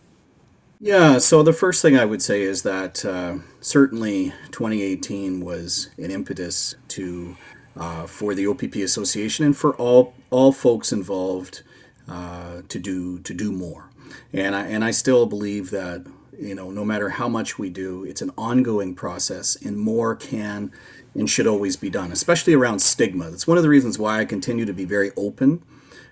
Yeah, 0.81 1.17
so 1.17 1.43
the 1.43 1.53
first 1.53 1.81
thing 1.81 1.97
I 1.97 2.05
would 2.05 2.21
say 2.21 2.41
is 2.41 2.63
that 2.63 3.03
uh, 3.03 3.39
certainly 3.59 4.33
2018 4.51 5.41
was 5.41 5.89
an 5.97 6.11
impetus 6.11 6.75
to 6.89 7.35
for 8.07 8.33
the 8.33 8.45
OPP 8.45 8.75
Association 8.75 9.45
and 9.45 9.55
for 9.55 9.73
all 9.75 10.13
all 10.31 10.51
folks 10.51 10.91
involved 10.91 11.63
uh, 12.09 12.61
to 12.67 12.79
do 12.79 13.19
to 13.19 13.33
do 13.33 13.51
more. 13.51 13.89
And 14.33 14.55
I 14.55 14.65
and 14.65 14.83
I 14.83 14.91
still 14.91 15.25
believe 15.25 15.69
that 15.69 16.05
you 16.37 16.55
know 16.55 16.71
no 16.71 16.83
matter 16.83 17.09
how 17.09 17.29
much 17.29 17.59
we 17.59 17.69
do, 17.69 18.03
it's 18.03 18.21
an 18.21 18.31
ongoing 18.37 18.95
process, 18.95 19.55
and 19.55 19.77
more 19.77 20.15
can 20.15 20.71
and 21.15 21.29
should 21.29 21.47
always 21.47 21.75
be 21.75 21.89
done, 21.89 22.11
especially 22.11 22.53
around 22.53 22.79
stigma. 22.79 23.29
That's 23.29 23.47
one 23.47 23.57
of 23.57 23.63
the 23.63 23.69
reasons 23.69 23.97
why 23.97 24.19
I 24.19 24.25
continue 24.25 24.65
to 24.65 24.73
be 24.73 24.85
very 24.85 25.11
open 25.17 25.61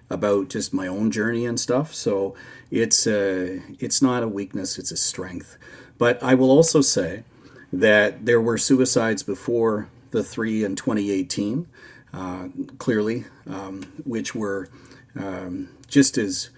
about 0.09 0.49
just 0.49 0.73
my 0.73 0.87
own 0.87 1.11
journey 1.11 1.45
and 1.45 1.59
stuff. 1.59 1.93
So 1.93 2.35
it's 2.71 3.05
a, 3.05 3.57
uh, 3.57 3.61
it's 3.79 4.01
not 4.01 4.23
a 4.23 4.27
weakness; 4.27 4.77
it's 4.77 4.91
a 4.91 4.97
strength. 4.97 5.57
But 5.97 6.21
I 6.21 6.35
will 6.35 6.51
also 6.51 6.81
say 6.81 7.23
that 7.73 8.25
there 8.25 8.39
were 8.39 8.57
suicides 8.57 9.23
before 9.23 9.89
the 10.11 10.23
three 10.23 10.63
in 10.63 10.75
2018, 10.75 11.67
uh, 12.13 12.47
clearly, 12.77 13.25
um, 13.49 13.83
which 14.05 14.33
were 14.35 14.69
um, 15.15 15.69
just 15.87 16.17
as 16.17 16.49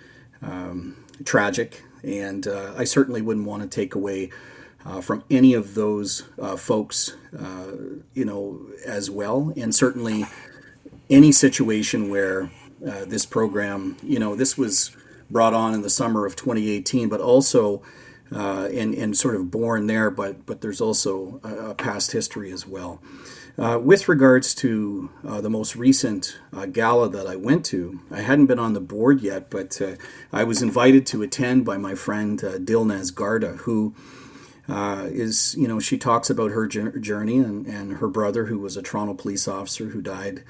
um, 0.41 0.95
tragic. 1.25 1.83
And 2.03 2.47
uh, 2.47 2.73
I 2.77 2.83
certainly 2.83 3.21
wouldn't 3.21 3.45
want 3.45 3.63
to 3.63 3.69
take 3.69 3.95
away 3.95 4.29
uh, 4.85 5.01
from 5.01 5.23
any 5.29 5.53
of 5.53 5.75
those 5.75 6.23
uh, 6.41 6.55
folks, 6.55 7.15
uh, 7.37 7.71
you 8.13 8.25
know, 8.25 8.61
as 8.85 9.09
well. 9.09 9.53
And 9.57 9.75
certainly 9.75 10.25
any 11.09 11.31
situation 11.31 12.09
where 12.09 12.49
uh, 12.85 13.05
this 13.05 13.25
program, 13.25 13.97
you 14.01 14.19
know, 14.19 14.35
this 14.35 14.57
was 14.57 14.95
brought 15.29 15.53
on 15.53 15.73
in 15.73 15.81
the 15.81 15.89
summer 15.89 16.25
of 16.25 16.35
2018, 16.35 17.09
but 17.09 17.19
also 17.19 17.83
and, 18.31 18.93
and 18.93 19.17
sort 19.17 19.35
of 19.35 19.51
born 19.51 19.87
there, 19.87 20.09
but, 20.09 20.45
but 20.45 20.61
there's 20.61 20.79
also 20.79 21.41
a, 21.43 21.71
a 21.71 21.75
past 21.75 22.11
history 22.11 22.51
as 22.51 22.65
well. 22.65 23.01
Uh, 23.59 23.77
with 23.77 24.07
regards 24.07 24.55
to 24.55 25.09
uh, 25.27 25.41
the 25.41 25.49
most 25.49 25.75
recent 25.75 26.39
uh, 26.53 26.65
gala 26.65 27.09
that 27.09 27.27
I 27.27 27.35
went 27.35 27.65
to, 27.65 27.99
I 28.09 28.21
hadn't 28.21 28.45
been 28.45 28.57
on 28.57 28.71
the 28.71 28.79
board 28.79 29.19
yet, 29.19 29.49
but 29.49 29.81
uh, 29.81 29.95
I 30.31 30.45
was 30.45 30.61
invited 30.61 31.05
to 31.07 31.21
attend 31.23 31.65
by 31.65 31.75
my 31.75 31.93
friend 31.93 32.41
uh, 32.41 32.53
Dilnaz 32.53 33.13
Garda, 33.13 33.57
who 33.63 33.93
uh, 34.69 35.07
is, 35.09 35.55
you 35.57 35.67
know, 35.67 35.81
she 35.81 35.97
talks 35.97 36.29
about 36.29 36.51
her 36.51 36.67
journey 36.67 37.39
and, 37.39 37.65
and 37.67 37.97
her 37.97 38.07
brother, 38.07 38.45
who 38.45 38.59
was 38.59 38.77
a 38.77 38.81
Toronto 38.81 39.13
police 39.13 39.45
officer 39.45 39.87
who 39.87 40.01
died 40.01 40.43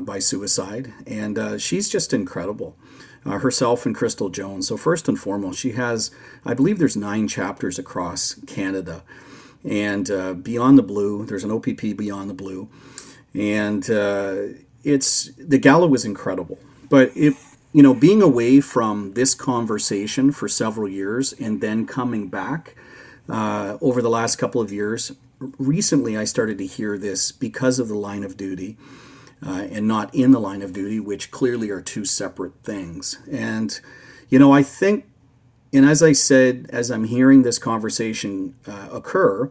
by 0.00 0.18
suicide. 0.18 0.92
And 1.06 1.60
she's 1.60 1.88
just 1.90 2.14
incredible. 2.14 2.76
herself 3.24 3.84
and 3.84 3.94
Crystal 3.94 4.30
Jones. 4.30 4.68
So, 4.68 4.76
first 4.76 5.08
and 5.08 5.18
foremost, 5.18 5.58
she 5.58 5.72
has, 5.72 6.10
I 6.46 6.54
believe 6.54 6.78
there's 6.78 6.96
nine 6.96 7.26
chapters 7.26 7.78
across 7.78 8.34
Canada 8.46 9.02
and 9.64 10.10
uh, 10.10 10.34
Beyond 10.34 10.78
the 10.78 10.82
Blue. 10.82 11.24
There's 11.24 11.44
an 11.44 11.50
OPP 11.50 11.96
Beyond 11.96 12.30
the 12.30 12.34
Blue, 12.34 12.68
and 13.34 13.88
uh, 13.90 14.58
it's 14.84 15.30
the 15.36 15.58
gala 15.58 15.86
was 15.86 16.04
incredible. 16.04 16.58
But 16.88 17.12
it, 17.16 17.34
you 17.72 17.82
know, 17.82 17.94
being 17.94 18.20
away 18.20 18.60
from 18.60 19.14
this 19.14 19.34
conversation 19.34 20.30
for 20.30 20.48
several 20.48 20.88
years 20.88 21.32
and 21.32 21.60
then 21.60 21.86
coming 21.86 22.28
back 22.28 22.76
uh, 23.28 23.78
over 23.80 24.02
the 24.02 24.10
last 24.10 24.36
couple 24.36 24.60
of 24.60 24.72
years, 24.72 25.12
recently 25.58 26.16
I 26.16 26.24
started 26.24 26.58
to 26.58 26.66
hear 26.66 26.98
this 26.98 27.32
because 27.32 27.78
of 27.78 27.88
the 27.88 27.96
line 27.96 28.24
of 28.24 28.36
duty. 28.36 28.76
Uh, 29.44 29.66
and 29.72 29.88
not 29.88 30.14
in 30.14 30.30
the 30.30 30.38
line 30.38 30.62
of 30.62 30.72
duty, 30.72 31.00
which 31.00 31.32
clearly 31.32 31.68
are 31.68 31.80
two 31.80 32.04
separate 32.04 32.52
things. 32.62 33.18
And, 33.28 33.80
you 34.28 34.38
know, 34.38 34.52
I 34.52 34.62
think 34.62 35.04
and 35.72 35.86
as 35.86 36.02
I 36.02 36.12
said, 36.12 36.66
as 36.70 36.90
I'm 36.90 37.04
hearing 37.04 37.42
this 37.42 37.58
conversation 37.58 38.54
uh, 38.66 38.88
occur, 38.92 39.50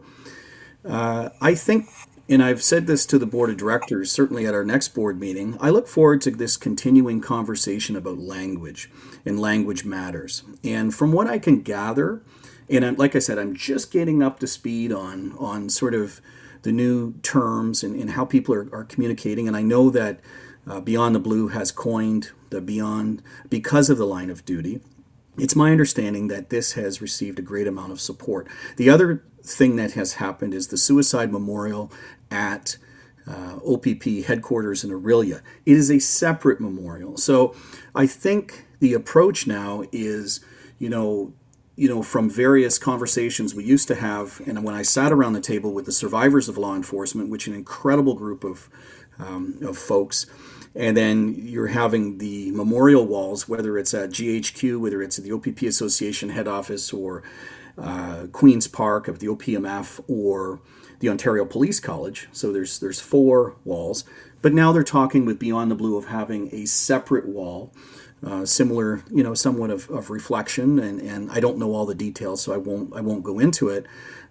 uh, 0.84 1.30
I 1.40 1.54
think, 1.54 1.88
and 2.28 2.42
I've 2.42 2.62
said 2.62 2.86
this 2.86 3.04
to 3.06 3.18
the 3.18 3.26
board 3.26 3.50
of 3.50 3.56
directors, 3.56 4.10
certainly 4.10 4.46
at 4.46 4.54
our 4.54 4.64
next 4.64 4.88
board 4.88 5.18
meeting, 5.18 5.56
I 5.60 5.70
look 5.70 5.88
forward 5.88 6.20
to 6.22 6.30
this 6.30 6.56
continuing 6.56 7.20
conversation 7.20 7.96
about 7.96 8.18
language 8.18 8.90
and 9.24 9.40
language 9.40 9.84
matters. 9.84 10.42
And 10.64 10.94
from 10.94 11.12
what 11.12 11.26
I 11.26 11.38
can 11.38 11.62
gather, 11.62 12.22
and 12.68 12.84
I'm, 12.84 12.96
like 12.96 13.16
I 13.16 13.18
said, 13.18 13.38
I'm 13.38 13.54
just 13.54 13.92
getting 13.92 14.22
up 14.22 14.38
to 14.40 14.46
speed 14.46 14.92
on 14.92 15.36
on 15.38 15.68
sort 15.68 15.94
of 15.94 16.20
the 16.62 16.72
new 16.72 17.14
terms 17.22 17.82
and, 17.82 17.94
and 18.00 18.10
how 18.10 18.24
people 18.24 18.54
are, 18.54 18.68
are 18.72 18.84
communicating. 18.84 19.48
And 19.48 19.56
I 19.56 19.62
know 19.62 19.90
that 19.90 20.20
uh, 20.66 20.80
Beyond 20.80 21.14
the 21.14 21.20
Blue 21.20 21.48
has 21.48 21.72
coined 21.72 22.30
the 22.50 22.60
Beyond 22.60 23.22
because 23.50 23.90
of 23.90 23.98
the 23.98 24.06
line 24.06 24.30
of 24.30 24.44
duty. 24.44 24.80
It's 25.38 25.56
my 25.56 25.70
understanding 25.70 26.28
that 26.28 26.50
this 26.50 26.72
has 26.72 27.00
received 27.00 27.38
a 27.38 27.42
great 27.42 27.66
amount 27.66 27.92
of 27.92 28.00
support. 28.00 28.48
The 28.76 28.90
other 28.90 29.24
thing 29.42 29.76
that 29.76 29.92
has 29.92 30.14
happened 30.14 30.54
is 30.54 30.68
the 30.68 30.76
suicide 30.76 31.32
memorial 31.32 31.90
at 32.30 32.76
uh, 33.26 33.58
OPP 33.66 34.26
headquarters 34.26 34.84
in 34.84 34.90
Orillia. 34.90 35.40
It 35.64 35.76
is 35.76 35.90
a 35.90 35.98
separate 35.98 36.60
memorial. 36.60 37.16
So 37.16 37.54
I 37.94 38.06
think 38.06 38.66
the 38.80 38.94
approach 38.94 39.46
now 39.46 39.84
is, 39.92 40.40
you 40.78 40.88
know, 40.88 41.32
you 41.76 41.88
know, 41.88 42.02
from 42.02 42.28
various 42.28 42.78
conversations 42.78 43.54
we 43.54 43.64
used 43.64 43.88
to 43.88 43.94
have, 43.94 44.42
and 44.46 44.62
when 44.62 44.74
I 44.74 44.82
sat 44.82 45.10
around 45.10 45.32
the 45.32 45.40
table 45.40 45.72
with 45.72 45.86
the 45.86 45.92
survivors 45.92 46.48
of 46.48 46.58
law 46.58 46.76
enforcement, 46.76 47.30
which 47.30 47.46
an 47.46 47.54
incredible 47.54 48.14
group 48.14 48.44
of 48.44 48.68
um, 49.18 49.58
of 49.62 49.78
folks, 49.78 50.26
and 50.74 50.96
then 50.96 51.34
you're 51.36 51.68
having 51.68 52.18
the 52.18 52.50
memorial 52.52 53.06
walls, 53.06 53.48
whether 53.48 53.76
it's 53.78 53.92
at 53.92 54.10
GHQ, 54.10 54.80
whether 54.80 55.02
it's 55.02 55.18
at 55.18 55.24
the 55.24 55.32
OPP 55.32 55.62
Association 55.62 56.30
head 56.30 56.48
office, 56.48 56.92
or 56.92 57.22
uh, 57.76 58.26
Queens 58.32 58.68
Park 58.68 59.08
of 59.08 59.18
the 59.18 59.26
OPMF, 59.26 60.02
or 60.08 60.60
the 61.00 61.08
Ontario 61.08 61.44
Police 61.44 61.80
College. 61.80 62.28
So 62.32 62.52
there's 62.52 62.78
there's 62.78 63.00
four 63.00 63.56
walls, 63.64 64.04
but 64.40 64.54
now 64.54 64.72
they're 64.72 64.82
talking 64.82 65.24
with 65.24 65.38
Beyond 65.38 65.70
the 65.70 65.74
Blue 65.74 65.96
of 65.96 66.06
having 66.06 66.54
a 66.54 66.64
separate 66.66 67.28
wall. 67.28 67.72
Uh, 68.24 68.46
similar, 68.46 69.02
you 69.10 69.20
know, 69.20 69.34
somewhat 69.34 69.68
of, 69.70 69.90
of 69.90 70.08
reflection, 70.08 70.78
and, 70.78 71.00
and 71.00 71.28
I 71.32 71.40
don't 71.40 71.58
know 71.58 71.74
all 71.74 71.86
the 71.86 71.94
details, 71.94 72.40
so 72.40 72.54
I 72.54 72.56
won't 72.56 72.94
I 72.94 73.00
won't 73.00 73.24
go 73.24 73.40
into 73.40 73.68
it. 73.68 73.84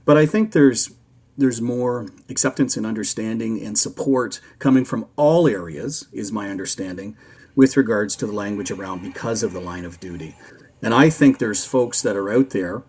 But 0.05 0.17
I 0.17 0.25
think 0.25 0.53
there's 0.53 0.91
there's 1.37 1.61
more 1.61 2.07
acceptance 2.29 2.77
and 2.77 2.85
understanding 2.85 3.61
and 3.63 3.77
support 3.77 4.39
coming 4.59 4.85
from 4.85 5.07
all 5.15 5.47
areas, 5.47 6.07
is 6.11 6.31
my 6.31 6.49
understanding, 6.49 7.17
with 7.55 7.77
regards 7.77 8.15
to 8.17 8.25
the 8.25 8.33
language 8.33 8.71
around 8.71 9.01
because 9.01 9.43
of 9.43 9.53
the 9.53 9.59
line 9.59 9.85
of 9.85 9.99
duty. 9.99 10.35
And 10.81 10.93
I 10.93 11.09
think 11.09 11.37
there's 11.37 11.65
folks 11.65 12.01
that 12.01 12.15
are 12.15 12.31
out 12.31 12.51
there 12.51 12.83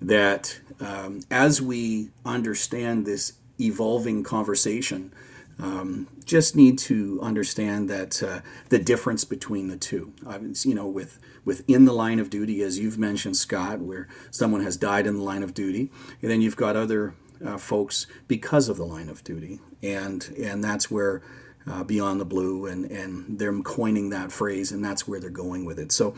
that, 0.00 0.60
um, 0.80 1.20
as 1.30 1.62
we 1.62 2.10
understand 2.24 3.06
this 3.06 3.34
evolving 3.58 4.22
conversation, 4.22 5.12
um, 5.58 6.08
just 6.24 6.54
need 6.54 6.78
to 6.78 7.18
understand 7.22 7.88
that 7.88 8.22
uh, 8.22 8.40
the 8.68 8.78
difference 8.78 9.24
between 9.24 9.68
the 9.68 9.76
two. 9.76 10.12
Uh, 10.26 10.38
you 10.64 10.74
know, 10.74 10.86
with 10.86 11.18
within 11.44 11.84
the 11.84 11.92
line 11.92 12.18
of 12.18 12.28
duty, 12.28 12.60
as 12.60 12.78
you've 12.78 12.98
mentioned, 12.98 13.36
Scott, 13.36 13.78
where 13.78 14.08
someone 14.30 14.62
has 14.62 14.76
died 14.76 15.06
in 15.06 15.16
the 15.16 15.22
line 15.22 15.42
of 15.42 15.54
duty, 15.54 15.90
and 16.20 16.30
then 16.30 16.42
you've 16.42 16.56
got 16.56 16.76
other 16.76 17.14
uh, 17.44 17.58
folks 17.58 18.06
because 18.28 18.68
of 18.68 18.76
the 18.76 18.84
line 18.84 19.08
of 19.08 19.24
duty, 19.24 19.60
and 19.82 20.34
and 20.38 20.62
that's 20.62 20.90
where. 20.90 21.22
Uh, 21.68 21.82
beyond 21.82 22.20
the 22.20 22.24
blue, 22.24 22.64
and, 22.64 22.84
and 22.92 23.40
they're 23.40 23.52
coining 23.62 24.10
that 24.10 24.30
phrase, 24.30 24.70
and 24.70 24.84
that's 24.84 25.08
where 25.08 25.18
they're 25.18 25.30
going 25.30 25.64
with 25.64 25.80
it. 25.80 25.90
So, 25.90 26.14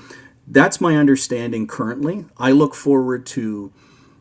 that's 0.46 0.80
my 0.80 0.96
understanding 0.96 1.66
currently. 1.66 2.24
I 2.38 2.52
look 2.52 2.74
forward 2.74 3.26
to 3.26 3.72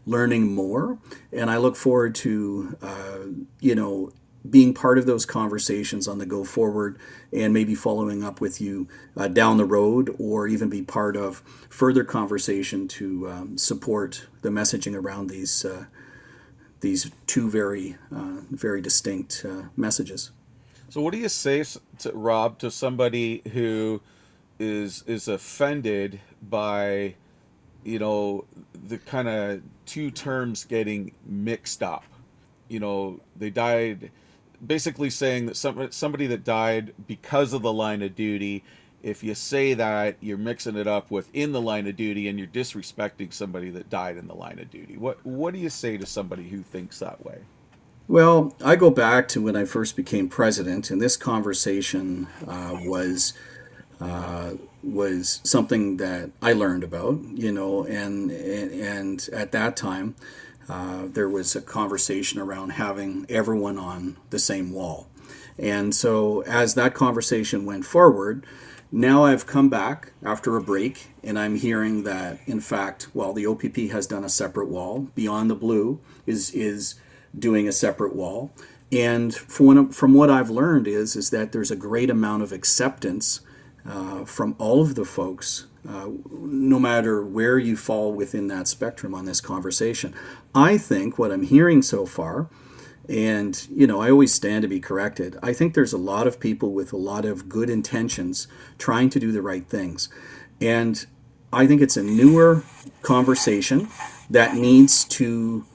learning 0.06 0.54
more, 0.54 0.98
and 1.32 1.50
I 1.50 1.58
look 1.58 1.76
forward 1.76 2.16
to 2.16 2.78
uh, 2.82 3.20
you 3.60 3.76
know 3.76 4.12
being 4.50 4.74
part 4.74 4.98
of 4.98 5.06
those 5.06 5.26
conversations 5.26 6.08
on 6.08 6.20
the 6.20 6.26
go 6.26 6.44
forward 6.44 6.98
and 7.34 7.54
maybe 7.54 7.76
following 7.76 8.24
up 8.24 8.40
with 8.40 8.62
you 8.62 8.88
uh, 9.18 9.28
down 9.28 9.58
the 9.58 9.66
road 9.66 10.16
or 10.18 10.48
even 10.48 10.70
be 10.70 10.82
part 10.82 11.18
of 11.18 11.40
further 11.70 12.06
conversation 12.06 12.88
to 12.88 13.30
um, 13.30 13.58
support 13.58 14.28
the 14.44 14.50
messaging 14.50 14.96
around 14.96 15.28
these 15.28 15.66
uh, 15.66 15.86
these 16.82 17.12
two 17.26 17.50
very 17.50 17.98
uh, 18.12 18.42
very 18.52 18.82
distinct 18.82 19.46
uh, 19.48 19.64
messages. 19.76 20.32
So 20.90 21.02
what 21.02 21.12
do 21.12 21.20
you 21.20 21.30
say 21.30 21.64
to 22.00 22.12
Rob 22.14 22.60
to 22.60 22.72
somebody 22.72 23.42
who 23.54 24.02
is 24.60 25.04
is 25.08 25.28
offended 25.28 26.20
by 26.42 27.16
you 27.84 28.00
know 28.00 28.46
the 28.74 28.98
kind 28.98 29.28
of 29.28 29.62
two 29.86 30.12
terms 30.12 30.64
getting 30.64 31.14
mixed 31.26 31.84
up? 31.84 32.06
You 32.68 32.80
know, 32.80 33.20
they 33.36 33.50
died 33.50 34.12
basically 34.66 35.10
saying 35.10 35.46
that 35.48 35.56
some, 35.56 35.92
somebody 35.92 36.28
that 36.28 36.44
died 36.44 36.94
because 37.06 37.54
of 37.54 37.62
the 37.62 37.72
line 37.72 38.02
of 38.02 38.16
duty 38.16 38.64
if 39.08 39.24
you 39.24 39.34
say 39.34 39.74
that 39.74 40.18
you're 40.20 40.38
mixing 40.38 40.76
it 40.76 40.88
up 40.88 41.10
within 41.10 41.54
the 41.54 41.62
line 41.62 41.88
of 41.88 41.96
duty 41.96 42.28
and 42.28 42.38
you're 42.38 42.48
disrespecting 42.48 43.32
somebody 43.34 43.70
that 43.70 43.90
died 43.90 44.18
in 44.18 44.28
the 44.28 44.36
line 44.36 44.60
of 44.60 44.70
duty 44.70 44.98
what 44.98 45.24
what 45.26 45.54
do 45.54 45.60
you 45.60 45.70
say 45.70 45.98
to 45.98 46.06
somebody 46.06 46.50
who 46.50 46.62
thinks 46.62 47.00
that 47.00 47.26
way 47.26 47.40
well 48.08 48.56
i 48.64 48.76
go 48.76 48.90
back 48.90 49.28
to 49.28 49.42
when 49.42 49.56
i 49.56 49.64
first 49.64 49.96
became 49.96 50.28
president 50.28 50.92
and 50.92 51.02
this 51.02 51.16
conversation 51.16 52.28
uh, 52.48 52.78
was 52.84 53.34
uh, 54.02 54.52
was 54.84 55.40
something 55.44 55.98
that 55.98 56.30
i 56.42 56.52
learned 56.52 56.84
about 56.84 57.20
you 57.34 57.52
know 57.52 57.84
and 57.86 58.30
and, 58.32 58.72
and 58.72 59.30
at 59.34 59.52
that 59.52 59.76
time 59.78 60.16
uh, 60.70 61.06
there 61.08 61.30
was 61.30 61.56
a 61.56 61.62
conversation 61.62 62.42
around 62.42 62.72
having 62.72 63.26
everyone 63.30 63.78
on 63.78 64.18
the 64.32 64.40
same 64.40 64.74
wall. 64.74 65.08
And 65.58 65.96
so, 65.96 66.42
as 66.42 66.76
that 66.76 66.94
conversation 66.94 67.66
went 67.66 67.86
forward, 67.86 68.46
now 68.92 69.26
I've 69.26 69.46
come 69.46 69.70
back 69.70 70.12
after 70.24 70.56
a 70.56 70.62
break 70.62 71.08
and 71.24 71.38
I'm 71.38 71.56
hearing 71.56 72.04
that, 72.04 72.40
in 72.46 72.62
fact, 72.62 73.10
while 73.14 73.34
the 73.34 73.46
OPP 73.46 73.92
has 73.92 74.08
done 74.08 74.24
a 74.24 74.30
separate 74.30 74.70
wall. 74.70 75.08
Beyond 75.16 75.50
the 75.50 75.56
Blue 75.56 76.00
is, 76.26 76.52
is 76.52 76.96
doing 77.38 77.68
a 77.68 77.72
separate 77.72 78.16
wall. 78.16 78.52
And 78.92 79.36
from, 79.36 79.90
from 79.90 80.14
what 80.14 80.30
I've 80.30 80.50
learned 80.50 80.88
is, 80.88 81.16
is 81.16 81.30
that 81.32 81.52
there's 81.52 81.72
a 81.72 81.76
great 81.76 82.10
amount 82.10 82.44
of 82.44 82.52
acceptance 82.52 83.42
uh, 83.86 84.26
from 84.26 84.56
all 84.58 84.82
of 84.82 84.96
the 84.96 85.06
folks 85.06 85.68
uh, 85.88 86.10
no 86.30 86.80
matter 86.80 87.24
where 87.24 87.58
you 87.58 87.78
fall 87.78 88.12
within 88.12 88.48
that 88.48 88.68
spectrum 88.68 89.14
on 89.14 89.26
this 89.26 89.40
conversation. 89.40 90.14
I 90.54 90.78
think 90.78 91.18
what 91.18 91.32
I'm 91.32 91.44
hearing 91.44 91.82
so 91.82 92.06
far, 92.06 92.50
and 93.10 93.68
you 93.70 93.88
know, 93.88 94.02
I 94.02 94.12
always 94.12 94.34
stand 94.34 94.64
to 94.64 94.68
be 94.68 94.80
corrected. 94.80 95.38
I 95.42 95.54
think 95.54 95.74
there's 95.74 95.94
a 95.94 95.98
lot 95.98 96.28
of 96.28 96.40
people 96.40 96.74
with 96.74 96.92
a 96.94 96.98
lot 96.98 97.26
of 97.26 97.50
good 97.50 97.70
intentions 97.70 98.48
trying 98.78 99.10
to 99.12 99.20
do 99.20 99.32
the 99.32 99.42
right 99.42 99.66
things. 99.68 100.10
And 100.60 101.06
I 101.52 101.68
think 101.68 101.82
it's 101.82 101.98
a 101.98 102.04
newer 102.04 102.64
conversation 103.02 103.88
that 104.30 104.56
needs 104.56 105.06
to 105.06 105.66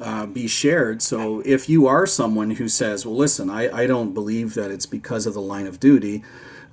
uh, 0.00 0.26
be 0.26 0.46
shared. 0.46 1.02
So 1.02 1.40
if 1.44 1.68
you 1.68 1.86
are 1.86 2.06
someone 2.06 2.52
who 2.52 2.68
says, 2.68 3.04
well, 3.04 3.16
listen, 3.16 3.50
I, 3.50 3.70
I 3.74 3.86
don't 3.86 4.12
believe 4.12 4.54
that 4.54 4.70
it's 4.70 4.86
because 4.86 5.26
of 5.26 5.34
the 5.34 5.40
line 5.40 5.66
of 5.66 5.80
duty, 5.80 6.22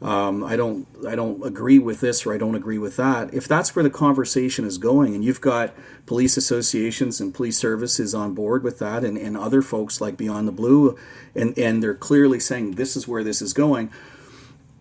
um, 0.01 0.43
I 0.43 0.55
don't 0.55 0.85
I 1.07 1.15
don't 1.15 1.45
agree 1.45 1.79
with 1.79 2.01
this 2.01 2.25
or 2.25 2.33
I 2.33 2.37
don't 2.37 2.55
agree 2.55 2.77
with 2.77 2.97
that. 2.97 3.33
If 3.33 3.47
that's 3.47 3.75
where 3.75 3.83
the 3.83 3.89
conversation 3.89 4.65
is 4.65 4.77
going, 4.77 5.15
and 5.15 5.23
you've 5.23 5.41
got 5.41 5.73
police 6.05 6.35
associations 6.35 7.21
and 7.21 7.33
police 7.33 7.57
services 7.57 8.13
on 8.13 8.33
board 8.33 8.63
with 8.63 8.79
that, 8.79 9.03
and, 9.03 9.17
and 9.17 9.37
other 9.37 9.61
folks 9.61 10.01
like 10.01 10.17
Beyond 10.17 10.47
the 10.47 10.51
Blue, 10.51 10.97
and 11.35 11.57
and 11.57 11.81
they're 11.81 11.95
clearly 11.95 12.39
saying 12.39 12.71
this 12.71 12.97
is 12.97 13.07
where 13.07 13.23
this 13.23 13.41
is 13.41 13.53
going. 13.53 13.91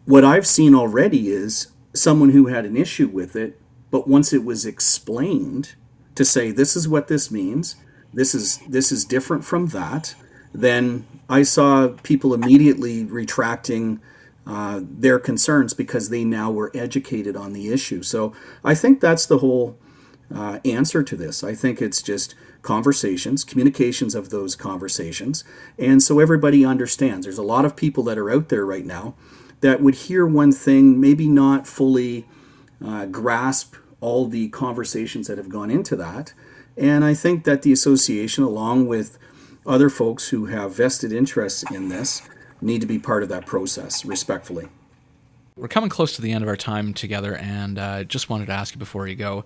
What 0.05 0.25
I've 0.25 0.47
seen 0.47 0.75
already 0.75 1.29
is 1.29 1.69
someone 1.95 2.31
who 2.31 2.47
had 2.47 2.65
an 2.65 2.77
issue 2.77 3.07
with 3.07 3.37
it, 3.37 3.61
but 3.93 4.09
once 4.09 4.33
it 4.33 4.45
was 4.45 4.67
explained 4.67 5.75
to 6.17 6.25
say 6.25 6.51
this 6.51 6.75
is 6.75 6.89
what 6.89 7.07
this 7.07 7.31
means, 7.31 7.77
this 8.13 8.35
is 8.35 8.59
this 8.69 8.91
is 8.91 9.05
different 9.05 9.45
from 9.45 9.69
that, 9.69 10.17
then 10.53 11.07
I 11.29 11.43
saw 11.45 11.89
people 12.03 12.35
immediately 12.35 13.05
retracting 13.05 14.01
uh, 14.47 14.81
their 14.83 15.19
concerns 15.19 15.75
because 15.75 16.09
they 16.09 16.25
now 16.25 16.51
were 16.51 16.71
educated 16.75 17.37
on 17.37 17.53
the 17.53 17.73
issue. 17.73 18.03
So 18.03 18.35
I 18.65 18.75
think 18.75 19.01
that's 19.01 19.27
the 19.27 19.39
whole 19.39 19.79
uh, 20.35 20.59
answer 20.65 21.03
to 21.03 21.17
this. 21.17 21.45
I 21.45 21.55
think 21.55 21.81
it's 21.81 22.03
just 22.03 22.35
conversations, 22.63 23.45
communications 23.45 24.15
of 24.15 24.31
those 24.31 24.55
conversations, 24.57 25.45
and 25.79 26.03
so 26.03 26.21
everybody 26.21 26.65
understands. 26.65 27.27
There's 27.27 27.39
a 27.39 27.43
lot 27.43 27.65
of 27.65 27.77
people 27.77 28.03
that 28.05 28.19
are 28.19 28.31
out 28.31 28.49
there 28.49 28.65
right 28.65 28.87
now 28.87 29.15
that 29.61 29.81
would 29.81 29.95
hear 29.95 30.27
one 30.27 30.53
thing, 30.53 31.01
maybe 31.01 31.29
not 31.29 31.67
fully 31.67 32.27
uh, 32.85 33.07
grasp 33.07 33.77
all 34.01 34.27
the 34.27 34.49
conversations 34.49 35.29
that 35.29 35.39
have 35.39 35.49
gone 35.49 35.71
into 35.71 35.97
that. 35.97 36.35
And 36.77 37.05
I 37.05 37.15
think 37.15 37.45
that 37.45 37.63
the 37.63 37.73
association, 37.73 38.43
along 38.43 38.89
with 38.89 39.19
other 39.65 39.89
folks 39.89 40.29
who 40.31 40.47
have 40.47 40.75
vested 40.75 41.13
interests 41.13 41.65
in 41.71 41.89
this, 41.89 42.23
need 42.63 42.81
to 42.81 42.87
be 42.87 42.99
part 42.99 43.23
of 43.23 43.29
that 43.29 43.47
process 43.47 44.05
respectfully. 44.05 44.69
We're 45.55 45.69
coming 45.69 45.91
close 45.91 46.17
to 46.17 46.23
the 46.23 46.33
end 46.33 46.43
of 46.43 46.49
our 46.49 46.57
time 46.57 46.95
together, 46.95 47.37
and 47.37 47.79
uh, 47.79 48.05
just 48.05 48.31
wanted 48.31 48.47
to 48.47 48.53
ask 48.53 48.75
you 48.75 48.79
before 48.79 49.07
you 49.07 49.15
go. 49.15 49.45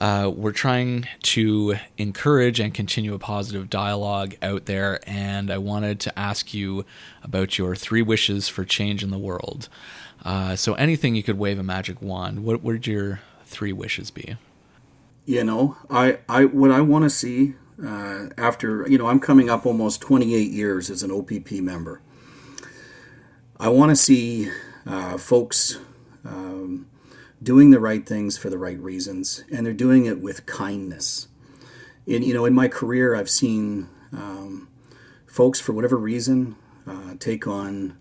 Uh, 0.00 0.30
we're 0.34 0.50
trying 0.50 1.06
to 1.22 1.76
encourage 1.96 2.58
and 2.58 2.74
continue 2.74 3.14
a 3.14 3.18
positive 3.20 3.70
dialogue 3.70 4.34
out 4.42 4.66
there, 4.66 4.98
and 5.06 5.50
I 5.50 5.58
wanted 5.58 6.00
to 6.00 6.18
ask 6.18 6.52
you 6.52 6.84
about 7.22 7.58
your 7.58 7.76
three 7.76 8.02
wishes 8.02 8.48
for 8.48 8.64
change 8.64 9.04
in 9.04 9.10
the 9.10 9.18
world. 9.18 9.68
Uh, 10.24 10.56
so, 10.56 10.74
anything 10.74 11.14
you 11.14 11.22
could 11.22 11.38
wave 11.38 11.60
a 11.60 11.62
magic 11.62 12.02
wand, 12.02 12.44
what 12.44 12.62
would 12.64 12.88
your 12.88 13.20
three 13.44 13.72
wishes 13.72 14.10
be? 14.10 14.36
You 15.26 15.44
know, 15.44 15.76
I, 15.88 16.18
I 16.28 16.46
what 16.46 16.72
I 16.72 16.80
want 16.80 17.04
to 17.04 17.10
see 17.10 17.54
uh, 17.84 18.26
after 18.36 18.86
you 18.88 18.98
know 18.98 19.06
I'm 19.06 19.20
coming 19.20 19.48
up 19.48 19.64
almost 19.64 20.00
28 20.00 20.50
years 20.50 20.90
as 20.90 21.04
an 21.04 21.12
OPP 21.12 21.52
member. 21.52 22.00
I 23.58 23.70
want 23.70 23.88
to 23.88 23.96
see 23.96 24.50
uh, 24.84 25.16
folks 25.16 25.78
um, 26.26 26.86
doing 27.42 27.70
the 27.70 27.80
right 27.80 28.06
things 28.06 28.36
for 28.36 28.50
the 28.50 28.58
right 28.58 28.78
reasons, 28.78 29.44
and 29.50 29.64
they're 29.64 29.72
doing 29.72 30.04
it 30.04 30.20
with 30.20 30.44
kindness. 30.44 31.28
In 32.06 32.22
you 32.22 32.34
know, 32.34 32.44
in 32.44 32.52
my 32.52 32.68
career, 32.68 33.16
I've 33.16 33.30
seen 33.30 33.88
um, 34.12 34.68
folks 35.26 35.58
for 35.58 35.72
whatever 35.72 35.96
reason 35.96 36.56
uh, 36.86 37.14
take 37.18 37.46
on 37.46 37.96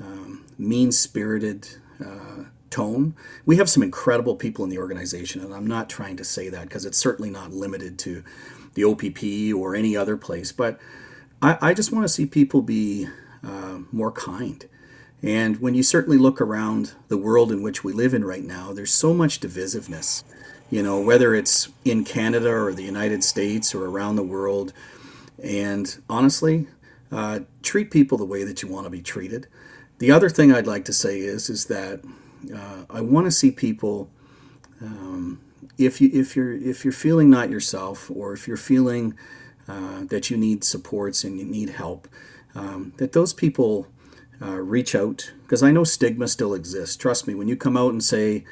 um, 0.00 0.46
mean-spirited 0.56 1.68
uh, 2.02 2.44
tone. 2.70 3.14
We 3.44 3.58
have 3.58 3.68
some 3.68 3.82
incredible 3.82 4.34
people 4.34 4.64
in 4.64 4.70
the 4.70 4.78
organization, 4.78 5.42
and 5.42 5.52
I'm 5.52 5.66
not 5.66 5.90
trying 5.90 6.16
to 6.16 6.24
say 6.24 6.48
that 6.48 6.62
because 6.62 6.86
it's 6.86 6.98
certainly 6.98 7.30
not 7.30 7.52
limited 7.52 7.98
to 8.00 8.24
the 8.72 8.84
OPP 8.84 9.54
or 9.54 9.76
any 9.76 9.94
other 9.94 10.16
place. 10.16 10.52
But 10.52 10.80
I, 11.42 11.58
I 11.60 11.74
just 11.74 11.92
want 11.92 12.04
to 12.04 12.08
see 12.08 12.24
people 12.24 12.62
be 12.62 13.08
uh, 13.44 13.80
more 13.92 14.10
kind 14.10 14.64
and 15.22 15.60
when 15.60 15.74
you 15.74 15.82
certainly 15.82 16.18
look 16.18 16.40
around 16.40 16.92
the 17.08 17.16
world 17.16 17.50
in 17.50 17.62
which 17.62 17.82
we 17.82 17.92
live 17.92 18.14
in 18.14 18.24
right 18.24 18.44
now, 18.44 18.72
there's 18.72 18.92
so 18.92 19.14
much 19.14 19.40
divisiveness. 19.40 20.22
You 20.70 20.82
know, 20.82 21.00
whether 21.00 21.34
it's 21.34 21.68
in 21.84 22.04
Canada 22.04 22.50
or 22.50 22.72
the 22.72 22.82
United 22.82 23.22
States 23.22 23.74
or 23.74 23.86
around 23.86 24.16
the 24.16 24.22
world. 24.22 24.72
And 25.42 25.96
honestly, 26.08 26.66
uh, 27.12 27.40
treat 27.62 27.90
people 27.90 28.18
the 28.18 28.24
way 28.24 28.42
that 28.42 28.62
you 28.62 28.68
want 28.68 28.84
to 28.84 28.90
be 28.90 29.00
treated. 29.00 29.46
The 29.98 30.10
other 30.10 30.28
thing 30.28 30.52
I'd 30.52 30.66
like 30.66 30.84
to 30.86 30.92
say 30.92 31.20
is 31.20 31.48
is 31.48 31.66
that 31.66 32.00
uh, 32.54 32.84
I 32.90 33.00
want 33.00 33.26
to 33.26 33.30
see 33.30 33.50
people. 33.50 34.10
Um, 34.82 35.40
if 35.78 36.00
you 36.00 36.10
if 36.12 36.36
you're 36.36 36.52
if 36.52 36.84
you're 36.84 36.92
feeling 36.92 37.30
not 37.30 37.48
yourself, 37.48 38.10
or 38.10 38.32
if 38.32 38.48
you're 38.48 38.56
feeling 38.56 39.14
uh, 39.68 40.04
that 40.04 40.30
you 40.30 40.36
need 40.36 40.64
supports 40.64 41.24
and 41.24 41.38
you 41.38 41.44
need 41.44 41.70
help, 41.70 42.08
um, 42.54 42.92
that 42.96 43.12
those 43.12 43.32
people 43.32 43.86
uh, 44.40 44.56
reach 44.56 44.94
out 44.94 45.32
because 45.42 45.62
I 45.62 45.70
know 45.70 45.84
stigma 45.84 46.28
still 46.28 46.54
exists. 46.54 46.96
Trust 46.96 47.26
me, 47.26 47.34
when 47.34 47.48
you 47.48 47.56
come 47.56 47.76
out 47.76 47.92
and 47.92 48.02
say 48.02 48.44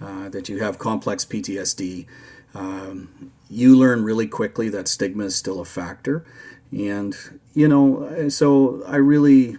uh, 0.00 0.28
that 0.28 0.48
you 0.48 0.58
have 0.62 0.78
complex 0.78 1.24
PTSD, 1.24 2.06
um, 2.54 3.32
you 3.48 3.76
learn 3.76 4.04
really 4.04 4.26
quickly 4.26 4.68
that 4.70 4.88
stigma 4.88 5.24
is 5.24 5.36
still 5.36 5.60
a 5.60 5.64
factor. 5.64 6.24
And, 6.70 7.16
you 7.54 7.68
know, 7.68 8.28
so 8.28 8.82
I 8.86 8.96
really, 8.96 9.58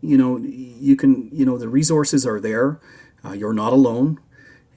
you 0.00 0.18
know, 0.18 0.38
you 0.38 0.94
can, 0.96 1.30
you 1.32 1.46
know, 1.46 1.56
the 1.56 1.68
resources 1.68 2.26
are 2.26 2.40
there. 2.40 2.80
Uh, 3.24 3.32
you're 3.32 3.54
not 3.54 3.72
alone. 3.72 4.20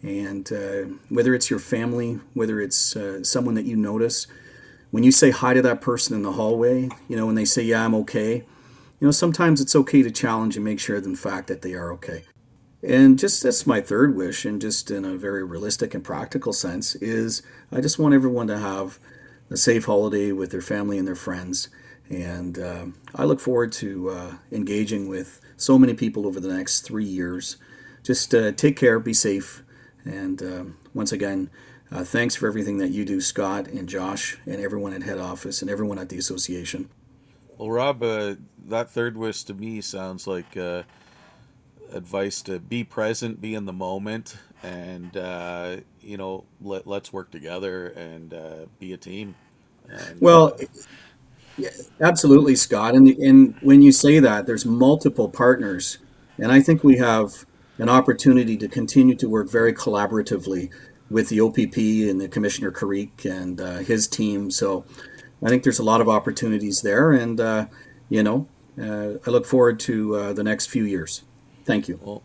And 0.01 0.51
uh, 0.51 0.95
whether 1.09 1.35
it's 1.35 1.49
your 1.49 1.59
family, 1.59 2.19
whether 2.33 2.59
it's 2.59 2.95
uh, 2.95 3.23
someone 3.23 3.55
that 3.55 3.65
you 3.65 3.75
notice, 3.75 4.27
when 4.89 5.03
you 5.03 5.11
say 5.11 5.31
hi 5.31 5.53
to 5.53 5.61
that 5.61 5.81
person 5.81 6.15
in 6.15 6.23
the 6.23 6.33
hallway, 6.33 6.89
you 7.07 7.15
know, 7.15 7.25
when 7.25 7.35
they 7.35 7.45
say, 7.45 7.61
Yeah, 7.63 7.85
I'm 7.85 7.95
okay, 7.95 8.45
you 9.01 9.07
know, 9.07 9.11
sometimes 9.11 9.59
it's 9.59 9.75
okay 9.75 10.03
to 10.03 10.11
challenge 10.11 10.55
and 10.55 10.63
make 10.63 10.79
sure, 10.79 10.95
in 10.95 11.15
fact, 11.15 11.47
that 11.47 11.63
they 11.63 11.73
are 11.73 11.91
okay. 11.93 12.23
And 12.83 13.17
just 13.17 13.41
that's 13.41 13.65
my 13.65 13.81
third 13.81 14.15
wish, 14.15 14.45
and 14.45 14.61
just 14.61 14.91
in 14.91 15.05
a 15.05 15.17
very 15.17 15.43
realistic 15.43 15.95
and 15.95 16.03
practical 16.03 16.53
sense, 16.53 16.93
is 16.95 17.41
I 17.71 17.81
just 17.81 17.97
want 17.97 18.13
everyone 18.13 18.45
to 18.47 18.59
have 18.59 18.99
a 19.49 19.57
safe 19.57 19.85
holiday 19.85 20.31
with 20.31 20.51
their 20.51 20.61
family 20.61 20.99
and 20.99 21.07
their 21.07 21.15
friends. 21.15 21.69
And 22.09 22.59
uh, 22.59 22.85
I 23.15 23.23
look 23.23 23.39
forward 23.39 23.71
to 23.73 24.09
uh, 24.11 24.33
engaging 24.51 25.09
with 25.09 25.41
so 25.57 25.79
many 25.79 25.95
people 25.95 26.27
over 26.27 26.39
the 26.39 26.53
next 26.53 26.81
three 26.81 27.05
years. 27.05 27.57
Just 28.03 28.35
uh, 28.35 28.51
take 28.51 28.77
care, 28.77 28.99
be 28.99 29.13
safe, 29.13 29.63
and 30.05 30.43
um, 30.43 30.77
once 30.93 31.11
again, 31.11 31.49
uh, 31.91 32.03
thanks 32.03 32.35
for 32.35 32.47
everything 32.47 32.77
that 32.77 32.89
you 32.89 33.03
do, 33.03 33.19
Scott 33.19 33.67
and 33.67 33.89
Josh, 33.89 34.37
and 34.45 34.61
everyone 34.61 34.93
at 34.93 35.03
head 35.03 35.17
office 35.17 35.61
and 35.63 35.71
everyone 35.71 35.97
at 35.97 36.09
the 36.09 36.17
association. 36.19 36.89
Well, 37.61 37.69
Rob, 37.69 38.01
uh, 38.01 38.35
that 38.69 38.89
third 38.89 39.15
wish 39.15 39.43
to 39.43 39.53
me 39.53 39.81
sounds 39.81 40.25
like 40.25 40.57
uh, 40.57 40.81
advice 41.93 42.41
to 42.41 42.57
be 42.57 42.83
present, 42.83 43.39
be 43.39 43.53
in 43.53 43.65
the 43.65 43.73
moment, 43.73 44.35
and 44.63 45.15
uh, 45.15 45.75
you 46.01 46.17
know, 46.17 46.45
let, 46.59 46.87
let's 46.87 47.13
work 47.13 47.29
together 47.29 47.89
and 47.89 48.33
uh, 48.33 48.65
be 48.79 48.93
a 48.93 48.97
team. 48.97 49.35
And, 49.87 50.19
well, 50.19 50.57
yeah, 51.55 51.69
absolutely, 52.01 52.55
Scott. 52.55 52.95
And, 52.95 53.05
the, 53.05 53.15
and 53.23 53.53
when 53.61 53.83
you 53.83 53.91
say 53.91 54.17
that, 54.17 54.47
there's 54.47 54.65
multiple 54.65 55.29
partners, 55.29 55.99
and 56.39 56.51
I 56.51 56.61
think 56.61 56.83
we 56.83 56.97
have 56.97 57.45
an 57.77 57.89
opportunity 57.89 58.57
to 58.57 58.67
continue 58.67 59.13
to 59.13 59.29
work 59.29 59.51
very 59.51 59.71
collaboratively 59.71 60.71
with 61.11 61.29
the 61.29 61.41
OPP 61.41 61.77
and 62.09 62.19
the 62.19 62.27
Commissioner 62.27 62.71
Carrique 62.71 63.25
and 63.25 63.61
uh, 63.61 63.77
his 63.79 64.07
team. 64.07 64.49
So 64.49 64.83
I 65.43 65.49
think 65.49 65.63
there's 65.63 65.79
a 65.79 65.83
lot 65.83 66.01
of 66.01 66.09
opportunities 66.09 66.81
there, 66.81 67.11
and 67.11 67.39
uh, 67.39 67.65
you 68.09 68.23
know, 68.23 68.47
uh, 68.79 69.13
I 69.25 69.29
look 69.29 69.45
forward 69.45 69.79
to 69.81 70.15
uh, 70.15 70.33
the 70.33 70.43
next 70.43 70.67
few 70.67 70.83
years. 70.83 71.23
Thank 71.65 71.87
you. 71.87 71.99
Well, 72.01 72.21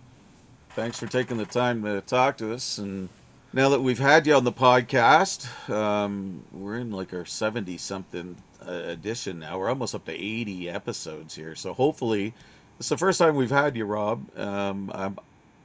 thanks 0.71 0.99
for 0.99 1.07
taking 1.07 1.37
the 1.37 1.47
time 1.47 1.83
to 1.85 2.01
talk 2.03 2.37
to 2.39 2.53
us. 2.53 2.79
And 2.79 3.09
now 3.53 3.69
that 3.71 3.81
we've 3.81 3.99
had 3.99 4.27
you 4.27 4.35
on 4.35 4.45
the 4.45 4.53
podcast, 4.53 5.71
um, 5.71 6.43
we're 6.53 6.77
in 6.77 6.91
like 6.91 7.13
our 7.15 7.25
70 7.25 7.79
something 7.79 8.37
uh, 8.67 8.73
edition 8.73 9.39
now. 9.39 9.59
We're 9.59 9.69
almost 9.69 9.95
up 9.95 10.05
to 10.07 10.13
80 10.13 10.69
episodes 10.69 11.35
here. 11.35 11.55
So 11.55 11.73
hopefully, 11.73 12.35
it's 12.79 12.89
the 12.89 12.99
first 12.99 13.19
time 13.19 13.37
we've 13.37 13.51
had 13.51 13.77
you, 13.77 13.85
Rob. 13.85 14.27
Um, 14.39 14.91
I'm, 14.95 15.19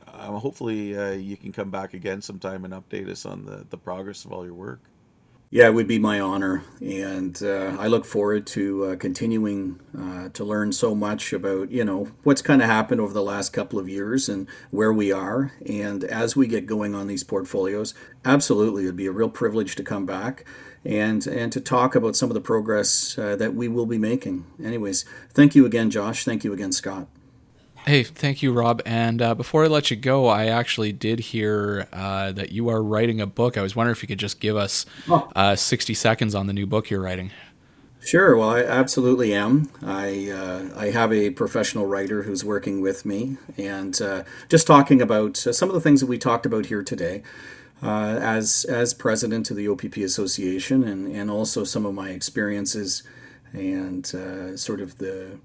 I'm 0.07 0.33
hopefully 0.35 0.97
uh, 0.97 1.11
you 1.11 1.35
can 1.37 1.51
come 1.51 1.69
back 1.69 1.93
again 1.93 2.21
sometime 2.21 2.63
and 2.65 2.73
update 2.73 3.09
us 3.09 3.25
on 3.25 3.45
the, 3.45 3.65
the 3.69 3.77
progress 3.77 4.25
of 4.25 4.31
all 4.31 4.45
your 4.45 4.53
work. 4.53 4.79
Yeah, 5.53 5.65
it 5.65 5.73
would 5.73 5.87
be 5.87 5.99
my 5.99 6.17
honor. 6.17 6.63
And 6.79 7.37
uh, 7.43 7.75
I 7.77 7.87
look 7.87 8.05
forward 8.05 8.47
to 8.47 8.85
uh, 8.85 8.95
continuing 8.95 9.81
uh, 9.97 10.29
to 10.29 10.45
learn 10.45 10.71
so 10.71 10.95
much 10.95 11.33
about, 11.33 11.71
you 11.71 11.83
know, 11.83 12.07
what's 12.23 12.41
kind 12.41 12.61
of 12.61 12.69
happened 12.69 13.01
over 13.01 13.13
the 13.13 13.21
last 13.21 13.51
couple 13.51 13.77
of 13.77 13.89
years 13.89 14.29
and 14.29 14.47
where 14.69 14.93
we 14.93 15.11
are. 15.11 15.51
And 15.67 16.05
as 16.05 16.37
we 16.37 16.47
get 16.47 16.65
going 16.65 16.95
on 16.95 17.07
these 17.07 17.25
portfolios, 17.25 17.93
absolutely, 18.23 18.83
it'd 18.83 18.95
be 18.95 19.07
a 19.07 19.11
real 19.11 19.29
privilege 19.29 19.75
to 19.75 19.83
come 19.83 20.05
back 20.05 20.45
and, 20.85 21.27
and 21.27 21.51
to 21.51 21.59
talk 21.59 21.95
about 21.95 22.15
some 22.15 22.29
of 22.29 22.33
the 22.33 22.39
progress 22.39 23.17
uh, 23.17 23.35
that 23.35 23.53
we 23.53 23.67
will 23.67 23.85
be 23.85 23.97
making. 23.97 24.45
Anyways, 24.63 25.03
thank 25.31 25.53
you 25.53 25.65
again, 25.65 25.89
Josh. 25.91 26.23
Thank 26.23 26.45
you 26.45 26.53
again, 26.53 26.71
Scott. 26.71 27.07
Hey, 27.85 28.03
thank 28.03 28.43
you, 28.43 28.53
Rob. 28.53 28.81
And 28.85 29.23
uh, 29.23 29.33
before 29.33 29.63
I 29.63 29.67
let 29.67 29.89
you 29.89 29.97
go, 29.97 30.27
I 30.27 30.45
actually 30.45 30.91
did 30.91 31.19
hear 31.19 31.87
uh, 31.91 32.31
that 32.33 32.51
you 32.51 32.69
are 32.69 32.81
writing 32.83 33.19
a 33.19 33.25
book. 33.25 33.57
I 33.57 33.63
was 33.63 33.75
wondering 33.75 33.95
if 33.95 34.03
you 34.03 34.07
could 34.07 34.19
just 34.19 34.39
give 34.39 34.55
us 34.55 34.85
oh. 35.09 35.27
uh, 35.35 35.55
60 35.55 35.95
seconds 35.95 36.35
on 36.35 36.45
the 36.45 36.53
new 36.53 36.67
book 36.67 36.91
you're 36.91 37.01
writing. 37.01 37.31
Sure. 38.03 38.35
Well, 38.37 38.51
I 38.51 38.63
absolutely 38.63 39.33
am. 39.33 39.69
I 39.83 40.29
uh, 40.29 40.69
I 40.75 40.89
have 40.89 41.13
a 41.13 41.31
professional 41.31 41.85
writer 41.85 42.23
who's 42.23 42.43
working 42.43 42.81
with 42.81 43.05
me, 43.05 43.37
and 43.57 43.99
uh, 44.01 44.23
just 44.49 44.65
talking 44.65 45.03
about 45.03 45.45
uh, 45.45 45.53
some 45.53 45.69
of 45.69 45.75
the 45.75 45.81
things 45.81 46.01
that 46.01 46.07
we 46.07 46.17
talked 46.17 46.47
about 46.47 46.67
here 46.67 46.81
today. 46.81 47.21
as 47.83 48.65
as 48.67 48.95
president 48.95 49.51
of 49.51 49.57
the 49.57 49.67
OPP 49.67 49.97
Association, 49.97 50.83
and 50.83 51.15
and 51.15 51.29
also 51.29 51.63
some 51.63 51.85
of 51.85 51.93
my 51.93 52.09
experiences, 52.09 53.03
and 53.53 54.07
sort 54.59 54.81
of 54.81 54.97
the 54.97 55.37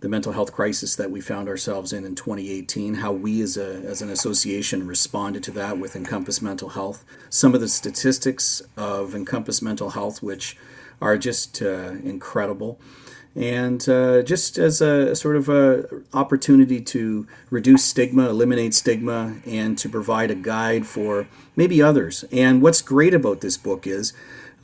the 0.00 0.08
mental 0.08 0.32
health 0.32 0.52
crisis 0.52 0.96
that 0.96 1.10
we 1.10 1.20
found 1.20 1.48
ourselves 1.48 1.92
in 1.92 2.04
in 2.04 2.14
2018, 2.14 2.94
how 2.94 3.12
we 3.12 3.42
as, 3.42 3.56
a, 3.56 3.76
as 3.84 4.00
an 4.00 4.08
association 4.08 4.86
responded 4.86 5.42
to 5.44 5.50
that 5.50 5.78
with 5.78 5.94
Encompass 5.94 6.40
Mental 6.40 6.70
Health, 6.70 7.04
some 7.28 7.54
of 7.54 7.60
the 7.60 7.68
statistics 7.68 8.62
of 8.76 9.14
Encompass 9.14 9.60
Mental 9.60 9.90
Health, 9.90 10.22
which 10.22 10.56
are 11.02 11.18
just 11.18 11.60
uh, 11.60 11.92
incredible. 12.02 12.80
And 13.36 13.86
uh, 13.88 14.22
just 14.22 14.58
as 14.58 14.80
a 14.80 15.14
sort 15.14 15.36
of 15.36 15.48
a 15.48 15.86
opportunity 16.12 16.80
to 16.80 17.28
reduce 17.50 17.84
stigma, 17.84 18.28
eliminate 18.28 18.74
stigma, 18.74 19.36
and 19.46 19.78
to 19.78 19.88
provide 19.88 20.30
a 20.30 20.34
guide 20.34 20.86
for 20.86 21.28
maybe 21.54 21.80
others. 21.80 22.24
And 22.32 22.60
what's 22.60 22.82
great 22.82 23.14
about 23.14 23.40
this 23.40 23.56
book 23.56 23.86
is 23.86 24.12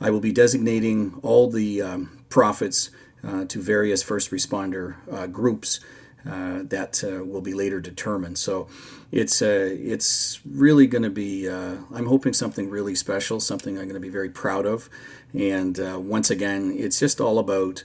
I 0.01 0.09
will 0.09 0.19
be 0.19 0.33
designating 0.33 1.17
all 1.23 1.49
the 1.49 1.81
um, 1.81 2.23
profits 2.29 2.89
Uh, 3.23 3.45
to 3.45 3.59
various 3.61 4.03
first 4.03 4.29
responder 4.29 4.95
uh, 5.11 5.25
groups 5.25 5.79
uh, 6.25 6.61
that 6.63 7.03
uh, 7.03 7.25
will 7.25 7.41
be 7.41 7.53
later 7.53 7.81
determined. 7.81 8.37
So 8.37 8.67
it's 9.11 9.41
uh, 9.41 9.75
it's 9.75 10.39
really 10.45 10.85
going 10.85 11.03
to 11.03 11.09
be. 11.09 11.47
I'm 11.49 12.05
hoping 12.05 12.33
something 12.33 12.69
really 12.69 12.95
special, 12.95 13.39
something 13.39 13.77
I'm 13.77 13.85
going 13.85 13.95
to 13.95 13.99
be 13.99 14.09
very 14.09 14.29
proud 14.29 14.65
of. 14.65 14.87
And 15.33 15.77
once 16.07 16.29
again, 16.29 16.73
it's 16.77 16.99
just 16.99 17.19
all 17.19 17.39
about 17.39 17.83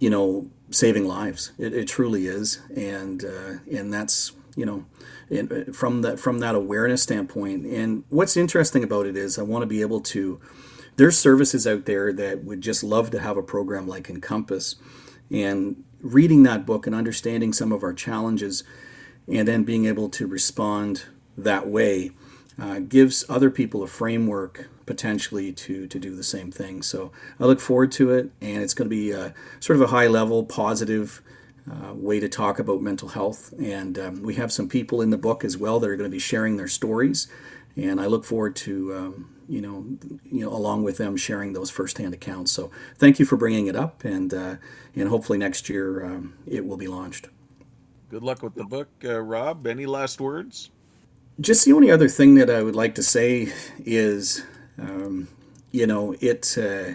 you 0.00 0.10
know 0.10 0.50
saving 0.70 1.06
lives. 1.06 1.52
It, 1.58 1.74
it 1.74 1.86
truly 1.86 2.26
is, 2.26 2.60
and 2.74 3.22
and 3.22 3.92
that's 3.92 4.32
you 4.56 4.64
know 4.64 4.86
from 5.72 6.02
that 6.02 6.18
from 6.18 6.38
that 6.40 6.54
awareness 6.54 7.02
standpoint. 7.02 7.66
And 7.66 8.04
what's 8.08 8.36
interesting 8.36 8.82
about 8.82 9.06
it 9.06 9.16
is 9.16 9.38
I 9.38 9.42
want 9.42 9.62
to 9.62 9.66
be 9.66 9.82
able 9.82 10.00
to 10.00 10.40
there's 10.96 11.18
services 11.18 11.66
out 11.66 11.84
there 11.84 12.12
that 12.12 12.44
would 12.44 12.60
just 12.60 12.82
love 12.82 13.10
to 13.10 13.20
have 13.20 13.36
a 13.36 13.42
program 13.42 13.86
like 13.86 14.08
Encompass. 14.08 14.76
And 15.30 15.84
reading 16.00 16.42
that 16.44 16.66
book 16.66 16.86
and 16.86 16.94
understanding 16.94 17.52
some 17.52 17.72
of 17.72 17.82
our 17.82 17.92
challenges 17.92 18.64
and 19.28 19.46
then 19.46 19.64
being 19.64 19.86
able 19.86 20.08
to 20.10 20.26
respond 20.26 21.04
that 21.36 21.66
way 21.66 22.10
uh, 22.60 22.78
gives 22.80 23.24
other 23.28 23.50
people 23.50 23.82
a 23.82 23.86
framework 23.86 24.68
potentially 24.86 25.52
to, 25.52 25.86
to 25.88 25.98
do 25.98 26.14
the 26.14 26.22
same 26.22 26.50
thing. 26.50 26.80
So 26.80 27.12
I 27.40 27.44
look 27.44 27.60
forward 27.60 27.92
to 27.92 28.12
it, 28.12 28.30
and 28.40 28.62
it's 28.62 28.72
going 28.72 28.88
to 28.88 28.96
be 28.96 29.10
a, 29.10 29.34
sort 29.60 29.76
of 29.76 29.82
a 29.82 29.88
high 29.88 30.06
level, 30.06 30.44
positive 30.44 31.20
uh, 31.70 31.92
way 31.92 32.20
to 32.20 32.28
talk 32.28 32.58
about 32.58 32.80
mental 32.80 33.08
health. 33.08 33.52
And 33.60 33.98
um, 33.98 34.22
we 34.22 34.36
have 34.36 34.52
some 34.52 34.68
people 34.68 35.02
in 35.02 35.10
the 35.10 35.18
book 35.18 35.44
as 35.44 35.58
well 35.58 35.80
that 35.80 35.90
are 35.90 35.96
going 35.96 36.08
to 36.08 36.14
be 36.14 36.20
sharing 36.20 36.56
their 36.56 36.68
stories, 36.68 37.28
and 37.74 38.00
I 38.00 38.06
look 38.06 38.24
forward 38.24 38.56
to 38.56 38.94
um, 38.94 39.35
you 39.48 39.60
know, 39.60 39.84
you 40.24 40.40
know, 40.44 40.52
along 40.52 40.82
with 40.82 40.98
them 40.98 41.16
sharing 41.16 41.52
those 41.52 41.70
firsthand 41.70 42.14
accounts. 42.14 42.52
So 42.52 42.70
thank 42.98 43.18
you 43.18 43.24
for 43.24 43.36
bringing 43.36 43.66
it 43.66 43.76
up, 43.76 44.04
and 44.04 44.32
uh, 44.32 44.56
and 44.94 45.08
hopefully 45.08 45.38
next 45.38 45.68
year 45.68 46.04
um, 46.04 46.34
it 46.46 46.66
will 46.66 46.76
be 46.76 46.88
launched. 46.88 47.28
Good 48.10 48.22
luck 48.22 48.42
with 48.42 48.54
the 48.54 48.64
book, 48.64 48.88
uh, 49.04 49.20
Rob. 49.20 49.66
Any 49.66 49.86
last 49.86 50.20
words? 50.20 50.70
Just 51.40 51.64
the 51.64 51.72
only 51.72 51.90
other 51.90 52.08
thing 52.08 52.36
that 52.36 52.48
I 52.48 52.62
would 52.62 52.76
like 52.76 52.94
to 52.94 53.02
say 53.02 53.52
is, 53.78 54.44
um, 54.78 55.28
you 55.70 55.86
know, 55.86 56.14
it. 56.20 56.56
Uh, 56.56 56.94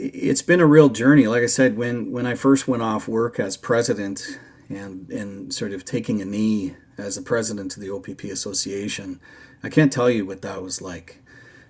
it's 0.00 0.42
been 0.42 0.60
a 0.60 0.66
real 0.66 0.88
journey. 0.88 1.26
Like 1.26 1.42
I 1.42 1.46
said, 1.46 1.76
when, 1.76 2.10
when 2.10 2.24
I 2.24 2.34
first 2.34 2.66
went 2.66 2.82
off 2.82 3.06
work 3.06 3.38
as 3.38 3.56
president 3.56 4.38
and, 4.68 5.10
and 5.10 5.52
sort 5.52 5.72
of 5.72 5.84
taking 5.84 6.22
a 6.22 6.24
knee 6.24 6.76
as 7.00 7.16
the 7.16 7.22
president 7.22 7.76
of 7.76 7.82
the 7.82 7.90
OPP 7.90 8.24
Association, 8.24 9.20
I 9.62 9.68
can't 9.68 9.92
tell 9.92 10.10
you 10.10 10.26
what 10.26 10.42
that 10.42 10.62
was 10.62 10.80
like. 10.80 11.18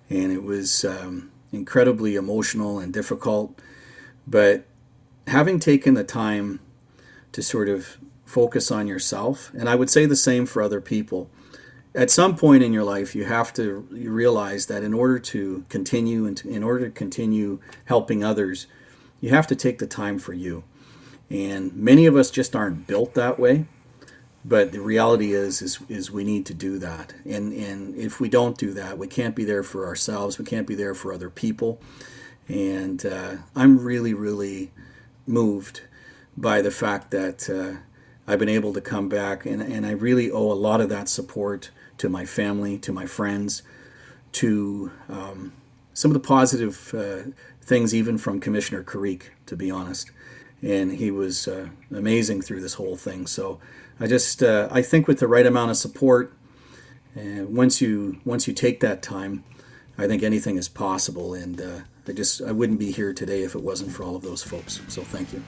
And 0.08 0.32
it 0.32 0.42
was 0.42 0.84
um, 0.84 1.30
incredibly 1.52 2.16
emotional 2.16 2.78
and 2.78 2.92
difficult. 2.92 3.58
But 4.26 4.64
having 5.26 5.58
taken 5.60 5.94
the 5.94 6.04
time 6.04 6.60
to 7.32 7.42
sort 7.42 7.68
of 7.68 7.98
focus 8.24 8.70
on 8.70 8.86
yourself, 8.86 9.50
and 9.54 9.68
I 9.68 9.74
would 9.74 9.90
say 9.90 10.06
the 10.06 10.16
same 10.16 10.46
for 10.46 10.62
other 10.62 10.80
people, 10.80 11.30
at 11.94 12.10
some 12.10 12.36
point 12.36 12.62
in 12.62 12.72
your 12.72 12.84
life, 12.84 13.14
you 13.14 13.24
have 13.24 13.52
to 13.54 13.86
realize 13.90 14.66
that 14.66 14.84
in 14.84 14.94
order 14.94 15.18
to 15.18 15.64
continue 15.68 16.26
and 16.26 16.36
to, 16.36 16.48
in 16.48 16.62
order 16.62 16.86
to 16.86 16.90
continue 16.92 17.58
helping 17.86 18.22
others, 18.22 18.66
you 19.20 19.30
have 19.30 19.46
to 19.48 19.56
take 19.56 19.78
the 19.78 19.86
time 19.86 20.18
for 20.18 20.32
you. 20.32 20.62
And 21.28 21.74
many 21.74 22.06
of 22.06 22.16
us 22.16 22.30
just 22.30 22.54
aren't 22.54 22.86
built 22.86 23.14
that 23.14 23.38
way. 23.38 23.66
But 24.44 24.72
the 24.72 24.80
reality 24.80 25.32
is, 25.32 25.60
is, 25.60 25.78
is 25.88 26.10
we 26.10 26.24
need 26.24 26.46
to 26.46 26.54
do 26.54 26.78
that. 26.78 27.12
And, 27.26 27.52
and 27.52 27.94
if 27.94 28.20
we 28.20 28.28
don't 28.28 28.56
do 28.56 28.72
that, 28.72 28.96
we 28.96 29.06
can't 29.06 29.36
be 29.36 29.44
there 29.44 29.62
for 29.62 29.86
ourselves. 29.86 30.38
We 30.38 30.46
can't 30.46 30.66
be 30.66 30.74
there 30.74 30.94
for 30.94 31.12
other 31.12 31.28
people. 31.28 31.80
And 32.48 33.04
uh, 33.04 33.36
I'm 33.54 33.78
really, 33.78 34.14
really 34.14 34.72
moved 35.26 35.82
by 36.36 36.62
the 36.62 36.70
fact 36.70 37.10
that 37.10 37.50
uh, 37.50 37.80
I've 38.26 38.38
been 38.38 38.48
able 38.48 38.72
to 38.72 38.80
come 38.80 39.08
back. 39.10 39.44
And, 39.44 39.60
and 39.60 39.84
I 39.84 39.90
really 39.90 40.30
owe 40.30 40.50
a 40.50 40.54
lot 40.54 40.80
of 40.80 40.88
that 40.88 41.08
support 41.08 41.70
to 41.98 42.08
my 42.08 42.24
family, 42.24 42.78
to 42.78 42.92
my 42.92 43.04
friends, 43.04 43.62
to 44.32 44.90
um, 45.10 45.52
some 45.92 46.10
of 46.10 46.14
the 46.14 46.26
positive 46.26 46.94
uh, 46.94 47.30
things, 47.60 47.94
even 47.94 48.16
from 48.16 48.40
Commissioner 48.40 48.82
Carrique, 48.82 49.32
to 49.44 49.54
be 49.54 49.70
honest. 49.70 50.10
And 50.62 50.92
he 50.92 51.10
was 51.10 51.48
uh, 51.48 51.68
amazing 51.90 52.42
through 52.42 52.60
this 52.60 52.74
whole 52.74 52.96
thing. 52.96 53.26
So 53.26 53.58
I 53.98 54.06
just 54.06 54.42
uh, 54.42 54.68
I 54.70 54.82
think 54.82 55.08
with 55.08 55.20
the 55.20 55.28
right 55.28 55.46
amount 55.46 55.70
of 55.70 55.76
support, 55.76 56.32
and 57.14 57.56
once 57.56 57.80
you 57.80 58.20
once 58.24 58.46
you 58.46 58.54
take 58.54 58.80
that 58.80 59.02
time, 59.02 59.44
I 59.96 60.06
think 60.06 60.22
anything 60.22 60.56
is 60.56 60.68
possible. 60.68 61.34
And 61.34 61.60
uh, 61.60 61.80
I 62.06 62.12
just 62.12 62.42
I 62.42 62.52
wouldn't 62.52 62.78
be 62.78 62.92
here 62.92 63.12
today 63.12 63.42
if 63.42 63.54
it 63.54 63.62
wasn't 63.62 63.92
for 63.92 64.02
all 64.02 64.16
of 64.16 64.22
those 64.22 64.42
folks. 64.42 64.80
So 64.88 65.02
thank 65.02 65.32
you. 65.32 65.42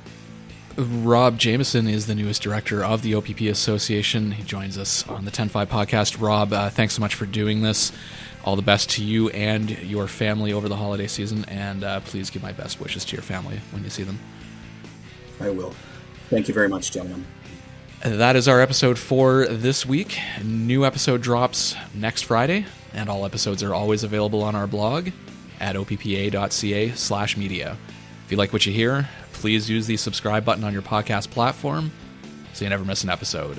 Rob 0.77 1.39
Jamieson 1.39 1.87
is 1.87 2.07
the 2.07 2.15
newest 2.15 2.41
director 2.41 2.83
of 2.83 3.03
the 3.03 3.15
OPP 3.15 3.43
Association. 3.43 4.33
He 4.33 4.43
joins 4.43 4.79
us 4.79 5.07
on 5.07 5.27
the 5.27 5.31
10-5 5.31 5.67
podcast. 5.67 6.19
Rob, 6.19 6.53
uh, 6.55 6.71
thanks 6.71 6.95
so 6.95 7.01
much 7.01 7.15
for 7.15 7.27
doing 7.27 7.61
this. 7.61 7.93
All 8.45 8.57
the 8.57 8.63
best 8.63 8.89
to 8.93 9.05
you 9.05 9.29
and 9.31 9.69
your 9.83 10.09
family 10.09 10.51
over 10.53 10.71
the 10.71 10.77
holiday 10.77 11.07
season, 11.07 11.45
and 11.47 11.85
uh, 11.85 12.01
please 12.01 12.31
give 12.31 12.43
my 12.43 12.53
best 12.53 12.81
wishes 12.81 13.05
to 13.05 13.17
your 13.17 13.23
family 13.23 13.61
when 13.71 13.85
you 13.85 13.91
see 13.91 14.03
them. 14.03 14.19
I 15.43 15.51
will. 15.51 15.75
Thank 16.31 16.47
you 16.49 16.55
very 16.55 16.69
much, 16.69 16.93
gentlemen. 16.93 17.27
That 18.05 18.37
is 18.37 18.49
our 18.49 18.61
episode 18.61 18.99
for 18.99 19.47
this 19.47 19.85
week. 19.85 20.19
New 20.43 20.85
episode 20.85 21.21
drops 21.21 21.75
next 21.95 22.23
Friday, 22.23 22.65
and 22.95 23.09
all 23.09 23.25
episodes 23.25 23.63
are 23.63 23.75
always 23.75 24.05
available 24.05 24.43
on 24.43 24.55
our 24.55 24.67
blog 24.67 25.09
at 25.61 25.77
oppa.ca 25.77 26.91
slash 26.93 27.37
media. 27.37 27.77
If 28.25 28.31
you 28.31 28.37
like 28.37 28.53
what 28.53 28.67
you 28.67 28.73
hear, 28.73 29.09
please 29.33 29.69
use 29.69 29.87
the 29.87 29.97
subscribe 29.97 30.45
button 30.45 30.65
on 30.65 30.73
your 30.73 30.83
podcast 30.83 31.31
platform 31.31 31.91
so 32.53 32.65
you 32.65 32.71
never 32.71 32.85
miss 32.85 33.05
an 33.05 33.11
episode. 33.11 33.59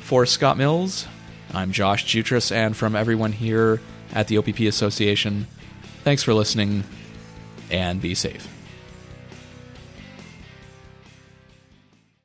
For 0.00 0.26
Scott 0.26 0.56
Mills, 0.56 1.06
I'm 1.52 1.72
Josh 1.72 2.04
Jutras, 2.06 2.50
and 2.50 2.76
from 2.76 2.96
everyone 2.96 3.32
here 3.32 3.80
at 4.12 4.28
the 4.28 4.38
OPP 4.38 4.60
Association, 4.60 5.46
thanks 6.02 6.22
for 6.22 6.34
listening 6.34 6.84
and 7.70 8.00
be 8.00 8.14
safe. 8.14 8.48